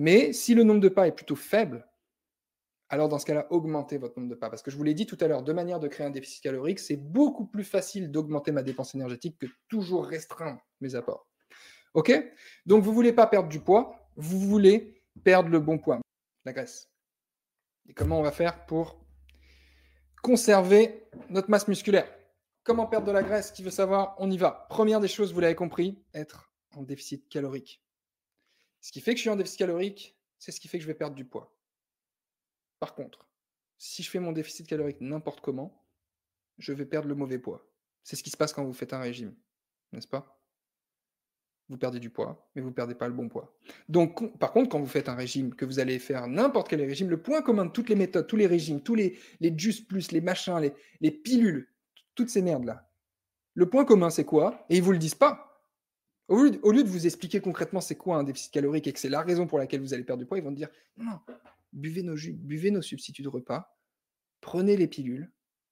[0.01, 1.86] Mais si le nombre de pas est plutôt faible,
[2.88, 4.48] alors dans ce cas-là, augmentez votre nombre de pas.
[4.48, 6.42] Parce que je vous l'ai dit tout à l'heure, deux manières de créer un déficit
[6.42, 11.28] calorique, c'est beaucoup plus facile d'augmenter ma dépense énergétique que toujours restreindre mes apports.
[11.92, 12.11] OK?
[12.64, 16.01] Donc vous ne voulez pas perdre du poids, vous voulez perdre le bon poids,
[16.46, 16.90] la graisse.
[17.86, 19.05] Et comment on va faire pour
[20.22, 22.11] conserver notre masse musculaire?
[22.64, 23.51] Comment perdre de la graisse?
[23.53, 24.14] Qui veut savoir?
[24.16, 24.66] On y va.
[24.70, 27.82] Première des choses, vous l'avez compris, être en déficit calorique.
[28.81, 30.89] Ce qui fait que je suis en déficit calorique, c'est ce qui fait que je
[30.89, 31.55] vais perdre du poids.
[32.78, 33.26] Par contre,
[33.78, 35.87] si je fais mon déficit calorique n'importe comment,
[36.59, 37.66] je vais perdre le mauvais poids.
[38.03, 39.35] C'est ce qui se passe quand vous faites un régime,
[39.93, 40.37] n'est-ce pas?
[41.68, 43.57] Vous perdez du poids, mais vous ne perdez pas le bon poids.
[43.89, 47.11] Donc, par contre, quand vous faites un régime, que vous allez faire n'importe quel régime,
[47.11, 50.11] le point commun de toutes les méthodes, tous les régimes, tous les, les Just Plus,
[50.11, 51.68] les machins, les, les pilules,
[52.14, 52.91] toutes ces merdes-là,
[53.55, 54.66] le point commun, c'est quoi?
[54.68, 55.49] Et ils ne vous le disent pas.
[56.31, 56.37] Au
[56.72, 59.49] lieu, de vous expliquer concrètement c'est quoi un déficit calorique et que c'est la raison
[59.49, 61.18] pour laquelle vous allez perdre du poids, ils vont te dire non,
[61.72, 63.76] buvez nos jus, buvez nos substituts de repas,
[64.41, 65.31] prenez les pilules,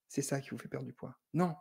[0.09, 1.17] c'est ça qui vous fait perdre du poids.
[1.33, 1.55] Non.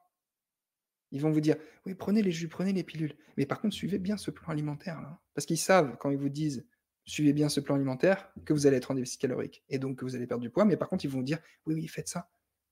[1.11, 3.15] Ils vont vous dire, oui, prenez les jus, prenez les pilules.
[3.37, 4.99] Mais par contre, suivez bien ce plan alimentaire.
[5.35, 6.65] Parce qu'ils savent, quand ils vous disent,
[7.05, 9.63] suivez bien ce plan alimentaire, que vous allez être en déficit calorique.
[9.69, 10.65] Et donc que vous allez perdre du poids.
[10.65, 12.29] Mais par contre, ils vont vous dire, oui, oui, faites ça.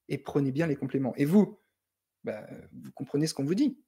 [0.09, 1.15] Et prenez bien les compléments.
[1.15, 1.59] Et vous,
[2.23, 3.79] bah, vous comprenez ce qu'on vous dit.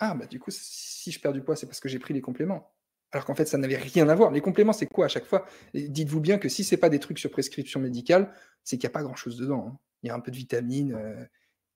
[0.00, 2.22] Ah, bah du coup, si je perds du poids, c'est parce que j'ai pris les
[2.22, 2.72] compléments.
[3.12, 4.30] Alors qu'en fait, ça n'avait rien à voir.
[4.30, 5.44] Les compléments, c'est quoi à chaque fois?
[5.74, 8.32] Dites-vous bien que si ce n'est pas des trucs sur prescription médicale,
[8.64, 9.66] c'est qu'il n'y a pas grand-chose dedans.
[9.68, 9.78] Hein.
[10.02, 11.24] Il y a un peu de vitamines, euh,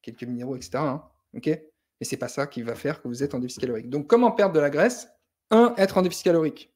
[0.00, 0.70] quelques minéraux, etc.
[0.76, 1.04] Hein.
[1.34, 1.70] Mais
[2.02, 3.90] c'est pas ça qui va faire que vous êtes en déficit calorique.
[3.90, 5.08] Donc, comment perdre de la graisse?
[5.50, 5.74] 1.
[5.76, 6.72] Être en déficit calorique.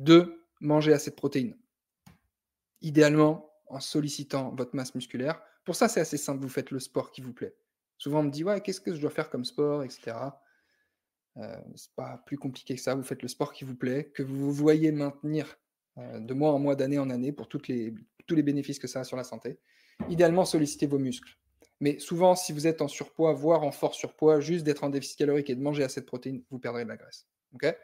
[0.00, 0.44] 2.
[0.60, 1.56] Manger assez de protéines.
[2.82, 5.40] Idéalement, en sollicitant votre masse musculaire.
[5.64, 6.42] Pour ça, c'est assez simple.
[6.42, 7.54] Vous faites le sport qui vous plaît.
[7.98, 10.16] Souvent, on me dit, ouais, qu'est-ce que je dois faire comme sport, etc.
[11.38, 12.94] Euh, c'est pas plus compliqué que ça.
[12.94, 15.58] Vous faites le sport qui vous plaît, que vous voyez maintenir
[15.98, 19.04] euh, de mois en mois, d'année en année pour tous les bénéfices que ça a
[19.04, 19.58] sur la santé.
[20.08, 21.38] Idéalement, sollicitez vos muscles.
[21.80, 25.18] Mais souvent, si vous êtes en surpoids, voire en fort surpoids, juste d'être en déficit
[25.18, 27.26] calorique et de manger assez de protéines, vous perdrez de la graisse.
[27.54, 27.74] Ok?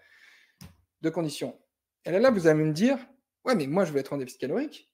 [1.03, 1.59] Deux conditions.
[2.05, 2.99] Et là, là, vous allez me dire,
[3.45, 4.91] ouais, mais moi, je veux être en déficit calorique,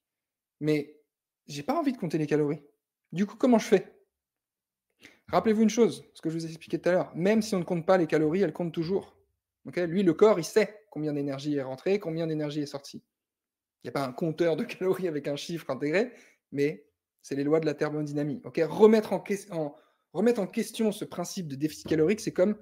[0.61, 0.97] mais
[1.47, 2.63] j'ai pas envie de compter les calories.
[3.13, 3.94] Du coup, comment je fais?
[5.29, 7.59] Rappelez-vous une chose, ce que je vous ai expliqué tout à l'heure, même si on
[7.59, 9.16] ne compte pas les calories, elles comptent toujours.
[9.64, 13.03] Lui, le corps, il sait combien d'énergie est rentrée, combien d'énergie est sortie.
[13.83, 16.12] Il n'y a pas un compteur de calories avec un chiffre intégré,
[16.53, 16.87] mais
[17.22, 18.43] c'est les lois de la thermodynamie.
[18.45, 19.20] remettre, en,
[20.47, 22.57] question ce principe de déficit calorique, c'est comme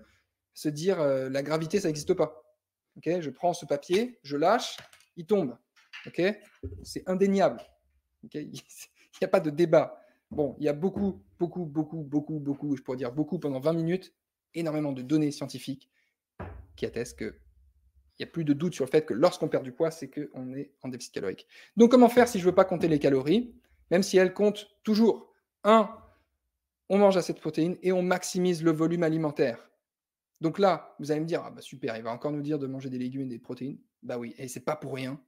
[0.54, 2.44] se dire euh, la gravité, ça n'existe pas.
[3.04, 4.76] je prends ce papier, je lâche,
[5.16, 5.56] il tombe.
[6.84, 7.60] c'est indéniable.
[8.32, 10.01] il n'y a pas de débat.
[10.32, 13.74] Bon, il y a beaucoup, beaucoup, beaucoup, beaucoup, beaucoup, je pourrais dire beaucoup pendant 20
[13.74, 14.14] minutes,
[14.54, 15.90] énormément de données scientifiques
[16.74, 17.34] qui attestent qu'il
[18.18, 20.54] n'y a plus de doute sur le fait que lorsqu'on perd du poids, c'est qu'on
[20.54, 21.46] est en déficit calorique.
[21.76, 23.54] Donc, comment faire si je ne veux pas compter les calories,
[23.90, 25.34] même si elles comptent toujours?
[25.64, 25.94] Un,
[26.88, 29.68] on mange assez de protéines et on maximise le volume alimentaire.
[30.40, 32.66] Donc là, vous allez me dire, ah bah super, il va encore nous dire de
[32.66, 33.78] manger des légumes et des protéines.
[34.02, 35.20] Bah oui, et c'est pas pour rien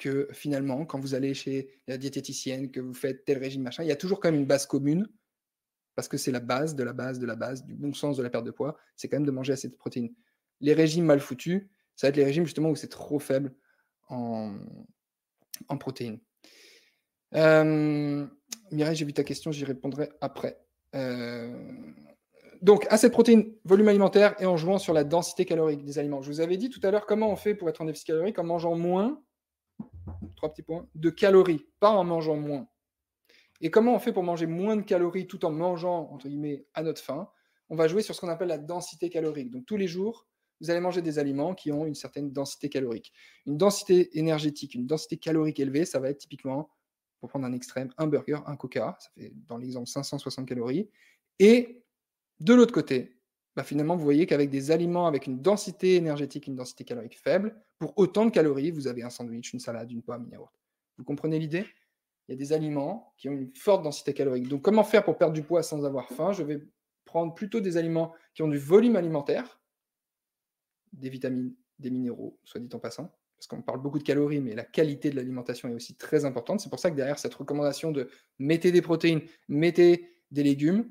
[0.00, 3.88] que finalement, quand vous allez chez la diététicienne, que vous faites tel régime, machin, il
[3.88, 5.06] y a toujours quand même une base commune,
[5.94, 8.22] parce que c'est la base de la base de la base, du bon sens de
[8.22, 10.14] la perte de poids, c'est quand même de manger assez de protéines.
[10.62, 13.54] Les régimes mal foutus, ça va être les régimes justement où c'est trop faible
[14.08, 14.56] en,
[15.68, 16.18] en protéines.
[17.34, 18.26] Euh,
[18.72, 20.58] Mireille, j'ai vu ta question, j'y répondrai après.
[20.94, 21.54] Euh,
[22.62, 26.22] donc, assez de protéines, volume alimentaire et en jouant sur la densité calorique des aliments.
[26.22, 28.38] Je vous avais dit tout à l'heure comment on fait pour être en déficit calorique
[28.38, 29.22] en mangeant moins
[30.36, 32.68] trois petits points, de calories, pas en mangeant moins.
[33.60, 36.82] Et comment on fait pour manger moins de calories tout en mangeant, entre guillemets, à
[36.82, 37.28] notre faim?
[37.68, 39.50] On va jouer sur ce qu'on appelle la densité calorique.
[39.50, 40.26] Donc tous les jours,
[40.60, 43.12] vous allez manger des aliments qui ont une certaine densité calorique.
[43.46, 46.70] Une densité énergétique, une densité calorique élevée, ça va être typiquement,
[47.20, 50.90] pour prendre un extrême, un burger, un coca, ça fait dans l'exemple 560 calories.
[51.38, 51.84] Et
[52.40, 53.19] de l'autre côté,
[53.60, 57.54] bah, finalement, vous voyez qu'avec des aliments avec une densité énergétique, une densité calorique faible,
[57.78, 60.50] pour autant de calories, vous avez un sandwich, une salade, une pomme, une yaourt.
[60.96, 61.66] Vous comprenez l'idée?
[62.26, 64.48] Il y a des aliments qui ont une forte densité calorique.
[64.48, 66.32] Donc, comment faire pour perdre du poids sans avoir faim?
[66.32, 66.66] Je vais
[67.04, 69.60] prendre plutôt des aliments qui ont du volume alimentaire,
[70.94, 74.54] des vitamines, des minéraux, soit dit en passant, parce qu'on parle beaucoup de calories, mais
[74.54, 76.60] la qualité de l'alimentation est aussi très importante.
[76.60, 78.08] C'est pour ça que derrière cette recommandation de
[78.38, 80.90] mettez des protéines, mettez des légumes,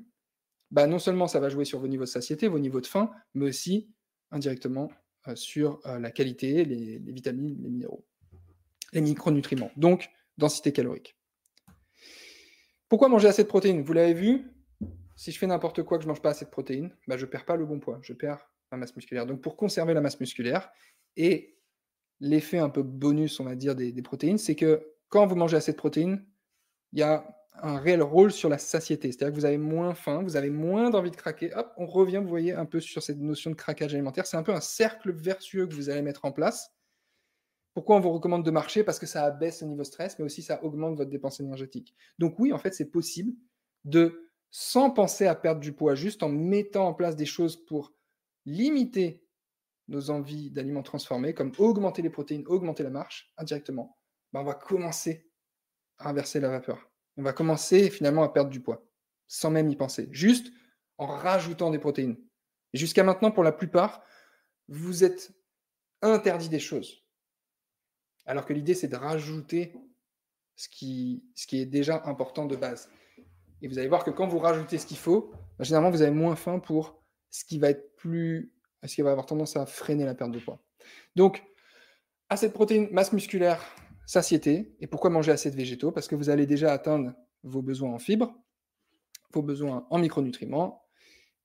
[0.70, 3.10] bah, non seulement ça va jouer sur vos niveaux de satiété, vos niveaux de faim,
[3.34, 3.90] mais aussi
[4.30, 4.90] indirectement
[5.28, 8.06] euh, sur euh, la qualité, les, vitamines, les minéraux,
[8.92, 9.70] les micronutriments.
[9.76, 11.16] Donc, densité calorique.
[12.88, 13.82] Pourquoi manger assez de protéines?
[13.82, 14.50] Vous l'avez vu,
[15.16, 17.24] si je fais n'importe quoi, que je ne mange pas assez de protéines, bah, je
[17.24, 19.26] ne perds pas le bon poids, je perds ma masse musculaire.
[19.26, 20.70] Donc pour conserver la masse musculaire,
[21.16, 21.56] et
[22.20, 25.72] l'effet un peu bonus, on va dire, des, protéines, c'est que quand vous mangez assez
[25.72, 26.24] de protéines,
[26.92, 29.12] il y a un réel rôle sur la satiété.
[29.12, 31.52] C'est-à-dire que vous avez moins faim, vous avez moins d'envie de craquer.
[31.54, 34.26] Hop, on revient, vous voyez, un peu sur cette notion de craquage alimentaire.
[34.26, 36.72] C'est un peu un cercle vertueux que vous allez mettre en place.
[37.74, 38.82] Pourquoi on vous recommande de marcher?
[38.82, 41.94] Parce que ça abaisse le niveau stress, mais aussi ça augmente votre dépense énergétique.
[42.18, 43.32] Donc oui, en fait, c'est possible
[43.84, 47.92] de, sans penser à perdre du poids, juste en mettant en place des choses pour
[48.46, 49.24] limiter
[49.88, 53.98] nos envies d'aliments transformés, comme augmenter les protéines, augmenter la marche indirectement,
[54.32, 55.28] ben on va commencer
[55.98, 56.89] à inverser la vapeur.
[57.20, 58.82] On va commencer finalement à perdre du poids,
[59.26, 60.50] sans même y penser, juste
[60.96, 62.16] en rajoutant des protéines.
[62.72, 64.02] jusqu'à maintenant, pour la plupart,
[64.68, 65.30] vous êtes
[66.00, 67.04] interdit des choses.
[68.24, 69.74] Alors que l'idée, c'est de rajouter
[70.56, 72.88] ce qui, est déjà important de base.
[73.60, 76.12] Et vous allez voir que quand vous rajoutez ce qu'il faut, ben, généralement, vous avez
[76.12, 78.50] moins faim pour ce qui va être plus
[78.84, 80.58] ce qui va avoir tendance à freiner la perte de poids.
[81.16, 81.44] Donc,
[82.30, 83.62] assez de protéines, masse musculaire,
[84.10, 84.74] satiété.
[84.80, 85.92] Et pourquoi manger assez de végétaux?
[85.92, 88.34] Parce que vous allez déjà atteindre vos besoins en fibres,
[89.32, 90.84] vos besoins en micronutriments,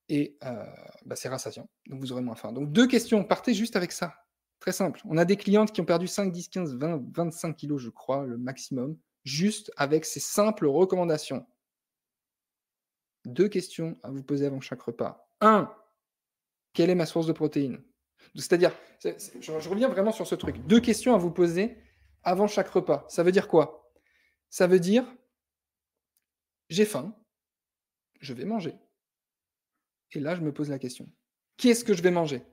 [0.09, 0.65] et euh,
[1.05, 1.69] bah, c'est rassasiant.
[1.85, 2.51] Donc vous aurez moins faim.
[2.51, 4.15] Donc deux questions, partez juste avec ça.
[4.59, 4.99] Très simple.
[5.05, 8.25] On a des clientes qui ont perdu 5, 10, 15, 20, 25 kilos, je crois,
[8.25, 11.45] le maximum, juste avec ces simples recommandations.
[13.25, 15.29] Deux questions à vous poser avant chaque repas.
[15.39, 15.71] Un,
[16.73, 17.79] quelle est ma source de protéines?
[18.33, 18.71] C'est-à-dire,
[19.03, 20.65] je, reviens vraiment sur ce truc.
[20.65, 21.77] Deux questions à vous poser
[22.25, 23.05] avant chaque repas.
[23.07, 23.93] Ça veut dire quoi?
[24.49, 25.05] Ça veut dire,
[26.69, 27.15] j'ai faim,
[28.19, 28.75] je vais manger.
[30.11, 31.09] Et là, je me pose la question.
[31.57, 32.43] Qu'est-ce que je vais manger?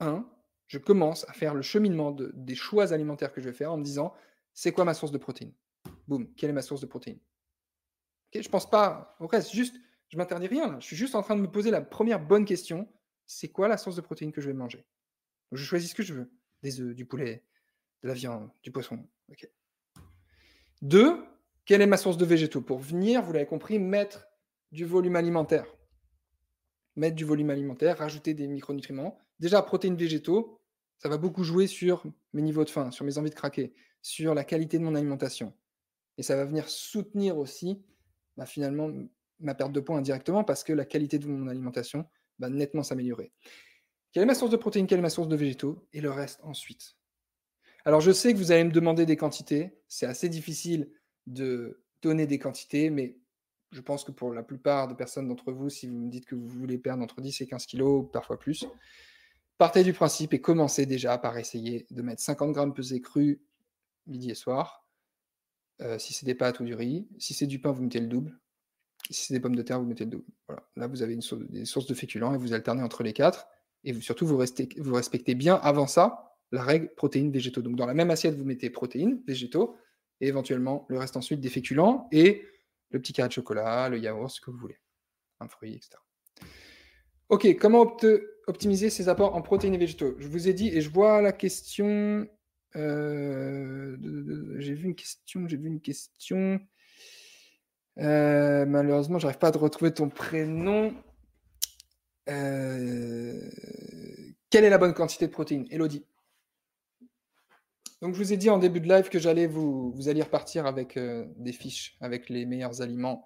[0.00, 0.28] Un,
[0.66, 3.84] je commence à faire le cheminement des choix alimentaires que je vais faire en me
[3.84, 4.14] disant,
[4.52, 5.54] c'est quoi ma source de protéines?
[6.06, 7.20] Boum, quelle est ma source de protéines?
[8.32, 9.76] Je ne pense pas au reste, juste,
[10.08, 10.78] je m'interdis rien.
[10.80, 12.88] Je suis juste en train de me poser la première bonne question
[13.26, 14.84] c'est quoi la source de protéines que je vais manger?
[15.52, 16.30] Je choisis ce que je veux.
[16.62, 17.44] Des œufs, du poulet,
[18.04, 19.02] de la viande, du poisson.
[20.82, 21.24] Deux,
[21.64, 22.60] quelle est ma source de végétaux?
[22.60, 24.28] Pour venir, vous l'avez compris, mettre
[24.72, 25.66] du volume alimentaire.
[26.96, 29.18] Mettre du volume alimentaire, rajouter des micronutriments.
[29.40, 30.60] Déjà, protéines végétaux,
[30.98, 34.34] ça va beaucoup jouer sur mes niveaux de faim, sur mes envies de craquer, sur
[34.34, 35.54] la qualité de mon alimentation.
[36.18, 37.82] Et ça va venir soutenir aussi,
[38.36, 38.90] bah, finalement,
[39.40, 42.06] ma perte de poids indirectement parce que la qualité de mon alimentation
[42.38, 43.32] va nettement s'améliorer.
[44.12, 46.40] Quelle est ma source de protéines, quelle est ma source de végétaux, et le reste
[46.42, 46.96] ensuite.
[47.84, 50.90] Alors je sais que vous allez me demander des quantités, c'est assez difficile
[51.26, 53.18] de donner des quantités, mais
[53.72, 56.34] je pense que pour la plupart des personnes d'entre vous, si vous me dites que
[56.34, 58.66] vous voulez perdre entre 10 et 15 kilos, parfois plus,
[59.58, 63.38] partez du principe et commencez déjà par essayer de mettre 50 grammes pesés crus
[64.06, 64.86] midi et soir.
[65.82, 68.06] Euh, si c'est des pâtes ou du riz, si c'est du pain, vous mettez le
[68.06, 68.38] double.
[69.10, 70.24] Si c'est des pommes de terre, vous mettez le double.
[70.76, 73.48] Là, vous avez une source, des sources de féculents et vous alternez entre les quatre.
[73.82, 77.62] Et surtout, vous respectez bien avant ça la règle protéines végétaux.
[77.62, 79.76] Donc, dans la même assiette, vous mettez protéines végétaux
[80.20, 82.44] et éventuellement le reste ensuite des féculents et
[82.90, 84.78] le petit carré de chocolat, le yaourt, ce que vous voulez,
[85.40, 85.96] un fruit, etc.
[87.28, 87.96] Ok, comment
[88.46, 90.14] optimiser ces apports en protéines et végétaux?
[90.18, 92.28] Je vous ai dit, et je vois la question.
[92.76, 93.96] Euh,
[94.58, 96.60] j'ai vu une question, j'ai vu une question.
[97.98, 100.94] Euh, malheureusement, j'arrive pas à retrouver ton prénom.
[102.28, 103.50] Euh,
[104.50, 105.66] quelle est la bonne quantité de protéines?
[105.70, 106.04] Elodie.
[108.04, 110.96] Donc, je vous ai dit en début de live que j'allais vous, alliez repartir avec
[110.96, 113.24] euh, des fiches avec les meilleurs aliments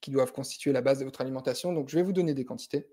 [0.00, 1.72] qui doivent constituer la base de votre alimentation.
[1.72, 2.88] Donc, je vais vous donner des quantités.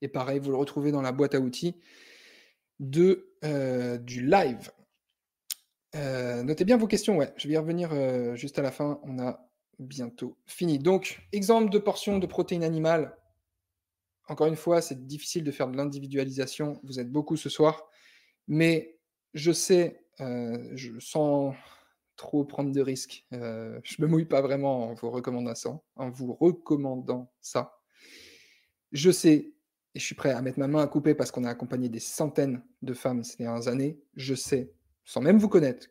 [0.00, 1.76] Et pareil, vous le retrouvez dans la boîte à outils
[2.80, 3.28] de,
[4.02, 4.70] du live.
[5.96, 7.32] Euh, notez bien vos questions, ouais.
[7.36, 9.00] Je vais y revenir euh, juste à la fin.
[9.04, 10.78] On a bientôt fini.
[10.78, 13.16] Donc, exemple de portion de protéines animales.
[14.28, 16.80] Encore une fois, c'est difficile de faire de l'individualisation.
[16.82, 17.88] Vous êtes beaucoup ce soir.
[18.48, 18.98] Mais
[19.34, 21.54] je sais, euh, je sens
[22.16, 23.26] trop prendre de risques.
[23.32, 25.78] je me mouille pas vraiment en vous recommandant ça.
[25.96, 27.78] En vous recommandant ça.
[28.92, 29.52] Je sais,
[29.94, 32.00] et je suis prêt à mettre ma main à couper parce qu'on a accompagné des
[32.00, 33.98] centaines de femmes ces dernières années.
[34.14, 34.72] Je sais
[35.06, 35.88] sans même vous connaître,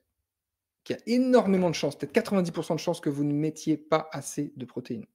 [0.84, 4.08] qu'il y a énormément de chances, peut-être 90% de chances que vous ne mettiez pas
[4.12, 5.08] assez de protéines.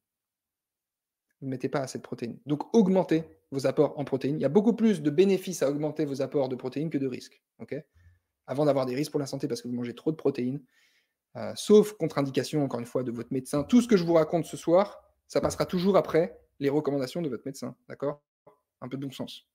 [1.41, 2.41] Vous ne mettez pas assez de protéines.
[2.47, 4.37] Donc augmentez vos apports en protéines.
[4.37, 7.07] Il y a beaucoup plus de bénéfices à augmenter vos apports de protéines que de
[7.07, 7.43] risques.
[8.47, 10.63] Avant d'avoir des risques pour la santé parce que vous mangez trop de protéines,
[11.37, 13.63] euh, sauf contre-indication, encore une fois, de votre médecin.
[13.63, 17.29] Tout ce que je vous raconte ce soir, ça passera toujours après les recommandations de
[17.29, 17.77] votre médecin.
[17.89, 18.23] D'accord?
[18.81, 19.47] Un peu de bon sens.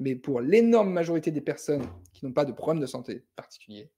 [0.00, 3.90] Mais pour l'énorme majorité des personnes qui n'ont pas de problème de santé particulier,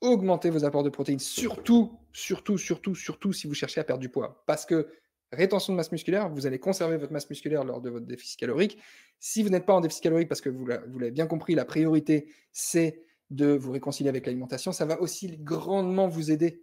[0.00, 4.08] augmentez vos apports de protéines, surtout, surtout, surtout, surtout si vous cherchez à perdre du
[4.08, 4.42] poids.
[4.46, 4.88] Parce que
[5.32, 8.78] rétention de masse musculaire, vous allez conserver votre masse musculaire lors de votre déficit calorique.
[9.18, 12.32] Si vous n'êtes pas en déficit calorique, parce que vous l'avez bien compris, la priorité,
[12.52, 16.62] c'est de vous réconcilier avec l'alimentation, ça va aussi grandement vous aider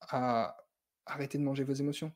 [0.00, 0.56] à
[1.06, 2.12] arrêter de manger vos émotions,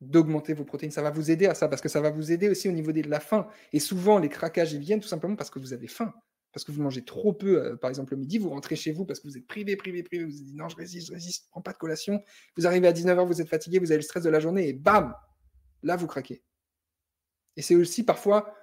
[0.00, 0.90] d'augmenter vos protéines.
[0.90, 2.92] Ça va vous aider à ça, parce que ça va vous aider aussi au niveau
[2.92, 3.46] de la faim.
[3.72, 6.12] Et souvent, les craquages, viennent tout simplement parce que vous avez faim
[6.54, 9.04] parce que vous mangez trop peu, euh, par exemple le midi, vous rentrez chez vous
[9.04, 11.44] parce que vous êtes privé, privé, privé, vous vous dites non, je résiste, je résiste,
[11.44, 12.22] je prends pas de collation.
[12.56, 14.72] Vous arrivez à 19h, vous êtes fatigué, vous avez le stress de la journée et
[14.72, 15.14] bam,
[15.82, 16.44] là vous craquez.
[17.56, 18.54] Et c'est aussi parfois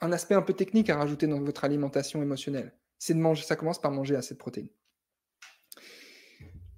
[0.00, 2.72] un aspect un peu technique à rajouter dans votre alimentation émotionnelle.
[2.98, 4.70] C'est de manger, ça commence par manger assez de protéines.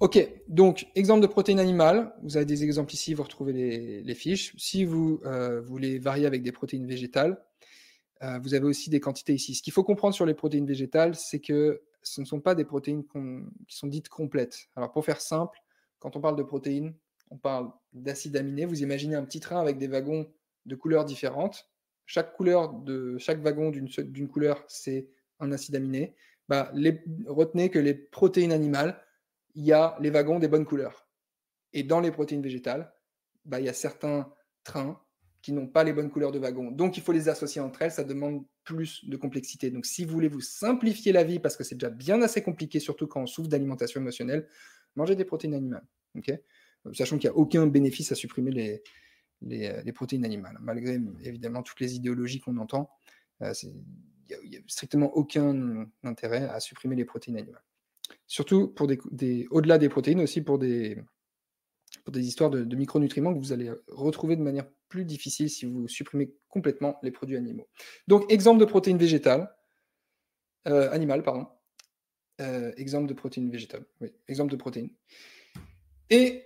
[0.01, 4.55] Ok, donc exemple de protéines animales, vous avez des exemples ici, vous retrouvez les, fiches.
[4.59, 7.43] Si vous euh, voulez varier avec des protéines végétales,
[8.23, 9.55] euh, vous avez aussi des quantités ici.
[9.55, 12.65] Ce qu'il faut comprendre sur les protéines végétales, c'est que ce ne sont pas des
[12.65, 13.05] protéines
[13.67, 14.69] qui sont dites complètes.
[14.77, 15.59] Alors pour faire simple,
[15.99, 16.95] quand on parle de protéines,
[17.31, 18.65] on parle d'acides aminés.
[18.65, 20.33] Vous imaginez un petit train avec des wagons
[20.67, 21.69] de couleurs différentes.
[22.07, 25.09] Chaque couleur de chaque wagon d'une couleur, c'est
[25.41, 26.15] un acide aminé.
[26.49, 26.73] Bah,
[27.27, 29.03] retenez que les protéines animales,
[29.55, 31.09] il y a les wagons des bonnes couleurs.
[31.73, 32.93] Et dans les protéines végétales,
[33.45, 35.01] bah, il y a certains trains
[35.47, 36.73] qui n'ont pas les bonnes couleurs de wagon.
[36.73, 39.71] Donc, il faut les associer entre elles, ça demande plus de complexité.
[39.71, 42.81] Donc, si vous voulez vous simplifier la vie, parce que c'est déjà bien assez compliqué,
[42.81, 44.49] surtout quand on souffre d'alimentation émotionnelle,
[44.97, 45.87] mangez des protéines animales.
[46.95, 48.83] Sachant qu'il n'y a aucun bénéfice à supprimer les,
[49.45, 52.91] euh, les, protéines animales, malgré évidemment toutes les idéologies qu'on entend.
[53.43, 57.63] Euh, il n'y a, strictement aucun intérêt à supprimer les protéines animales.
[58.27, 60.99] Surtout pour des au-delà des protéines, aussi pour des,
[62.07, 65.89] pour des histoires de, micronutriments que vous allez retrouver de manière plus difficile si vous
[65.89, 67.69] supprimez complètement les produits animaux.
[68.07, 69.53] Donc, exemple de protéines végétales,
[70.69, 71.49] euh, animales, pardon.
[72.41, 74.91] Euh, exemple de protéines végétales, oui, exemple de protéines.
[76.09, 76.45] Et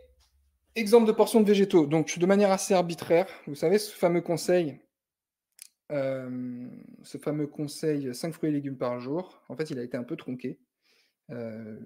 [0.76, 1.84] exemple de portions de végétaux.
[1.84, 4.80] Donc, de manière assez arbitraire, vous savez, ce fameux conseil,
[5.92, 6.70] euh,
[7.02, 10.04] ce fameux conseil 5 fruits et légumes par jour, en fait, il a été un
[10.04, 10.58] peu tronqué.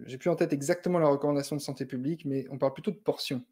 [0.07, 2.97] J'ai plus en tête exactement la recommandation de santé publique, mais on parle plutôt de
[2.97, 3.45] portions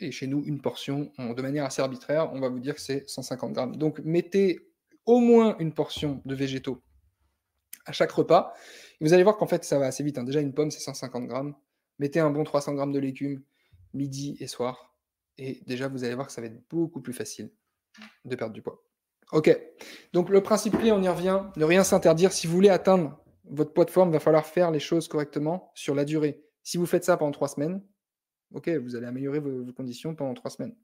[0.00, 3.08] et chez nous, une portion, de manière assez arbitraire, on va vous dire que c'est
[3.08, 3.76] 150 grammes.
[3.76, 4.68] Donc mettez
[5.06, 6.82] au moins une portion de végétaux
[7.86, 8.54] à chaque repas.
[9.00, 10.18] vous allez voir qu'en fait, ça va assez vite.
[10.18, 10.24] Hein.
[10.24, 11.54] Déjà, une pomme, c'est 150 grammes.
[11.98, 13.42] Mettez un bon 300 grammes de légumes
[13.92, 14.94] midi et soir.
[15.38, 17.50] Et déjà, vous allez voir que ça va être beaucoup plus facile
[18.24, 18.82] de perdre du poids.
[19.32, 19.56] Ok.
[20.12, 21.42] Donc le principe clé, on y revient.
[21.56, 22.32] Ne rien s'interdire.
[22.32, 25.70] Si vous voulez atteindre votre poids de forme, il va falloir faire les choses correctement
[25.74, 26.42] sur la durée.
[26.62, 27.82] Si vous faites ça pendant trois semaines,
[28.52, 30.76] Ok, vous allez améliorer vos, conditions pendant trois semaines.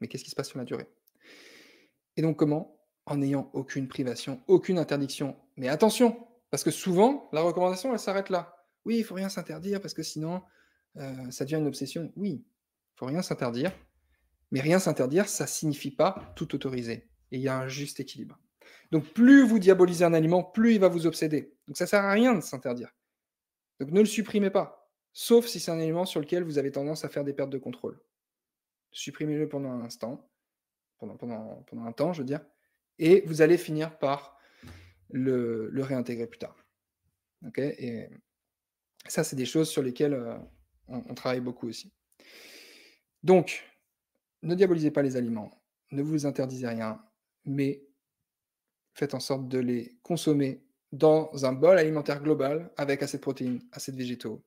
[0.00, 0.88] Mais qu'est-ce qui se passe sur la durée?
[2.16, 2.80] Et donc comment?
[3.06, 5.36] En n'ayant aucune privation, aucune interdiction.
[5.56, 8.54] Mais attention, parce que souvent, la recommandation, elle s'arrête là.
[8.84, 10.42] Oui, il faut rien s'interdire parce que sinon,
[10.96, 12.12] euh, ça devient une obsession.
[12.16, 13.72] Oui, il faut rien s'interdire.
[14.50, 17.08] Mais rien s'interdire, ça ne signifie pas tout autoriser.
[17.30, 18.38] Et il y a un juste équilibre.
[18.90, 21.54] Donc plus vous diabolisez un aliment, plus il va vous obséder.
[21.66, 22.90] Donc ça ne sert à rien de s'interdire.
[23.80, 24.77] Donc ne le supprimez pas
[25.18, 27.58] sauf si c'est un élément sur lequel vous avez tendance à faire des pertes de
[27.58, 28.00] contrôle.
[28.92, 30.30] Supprimez-le pendant un instant,
[30.96, 32.40] pendant, pendant, pendant, un temps, je veux dire,
[33.00, 34.38] et vous allez finir par
[35.10, 36.56] le, réintégrer plus tard.
[37.56, 38.08] et
[39.08, 40.38] ça, c'est des choses sur lesquelles euh,
[40.86, 41.92] on, travaille beaucoup aussi.
[43.24, 43.64] Donc,
[44.42, 45.50] ne diabolisez pas les aliments,
[45.90, 47.04] ne vous interdisez rien,
[47.44, 47.84] mais
[48.94, 53.68] faites en sorte de les consommer dans un bol alimentaire global avec assez de protéines,
[53.72, 54.44] assez de végétaux,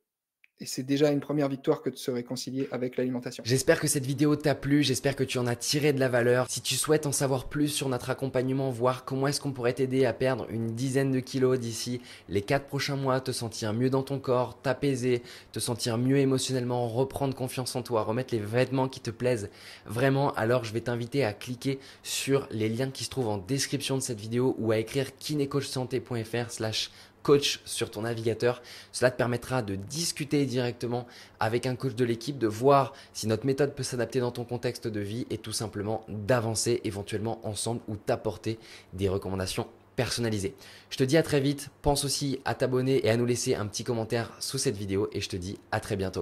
[0.59, 3.43] et c'est déjà une première victoire que de se réconcilier avec l'alimentation.
[3.43, 6.45] J'espère que cette vidéo t'a plu, j'espère que tu en as tiré de la valeur.
[6.49, 10.05] Si tu souhaites en savoir plus sur notre accompagnement, voir comment est-ce qu'on pourrait t'aider
[10.05, 11.99] à perdre une dizaine de kilos d'ici
[12.29, 16.87] les 4 prochains mois, te sentir mieux dans ton corps, t'apaiser, te sentir mieux émotionnellement,
[16.87, 19.49] reprendre confiance en toi, remettre les vêtements qui te plaisent
[19.87, 23.97] vraiment, alors je vais t'inviter à cliquer sur les liens qui se trouvent en description
[23.97, 26.91] de cette vidéo ou à écrire kinecoachsanté.fr slash
[27.23, 28.61] coach sur ton navigateur.
[28.91, 31.07] Cela te permettra de discuter directement
[31.39, 34.87] avec un coach de l'équipe, de voir si notre méthode peut s'adapter dans ton contexte
[34.87, 38.59] de vie et tout simplement d'avancer éventuellement ensemble ou t'apporter
[38.93, 40.55] des recommandations personnalisées.
[40.89, 43.67] Je te dis à très vite, pense aussi à t'abonner et à nous laisser un
[43.67, 46.19] petit commentaire sous cette vidéo et je te dis à très bientôt.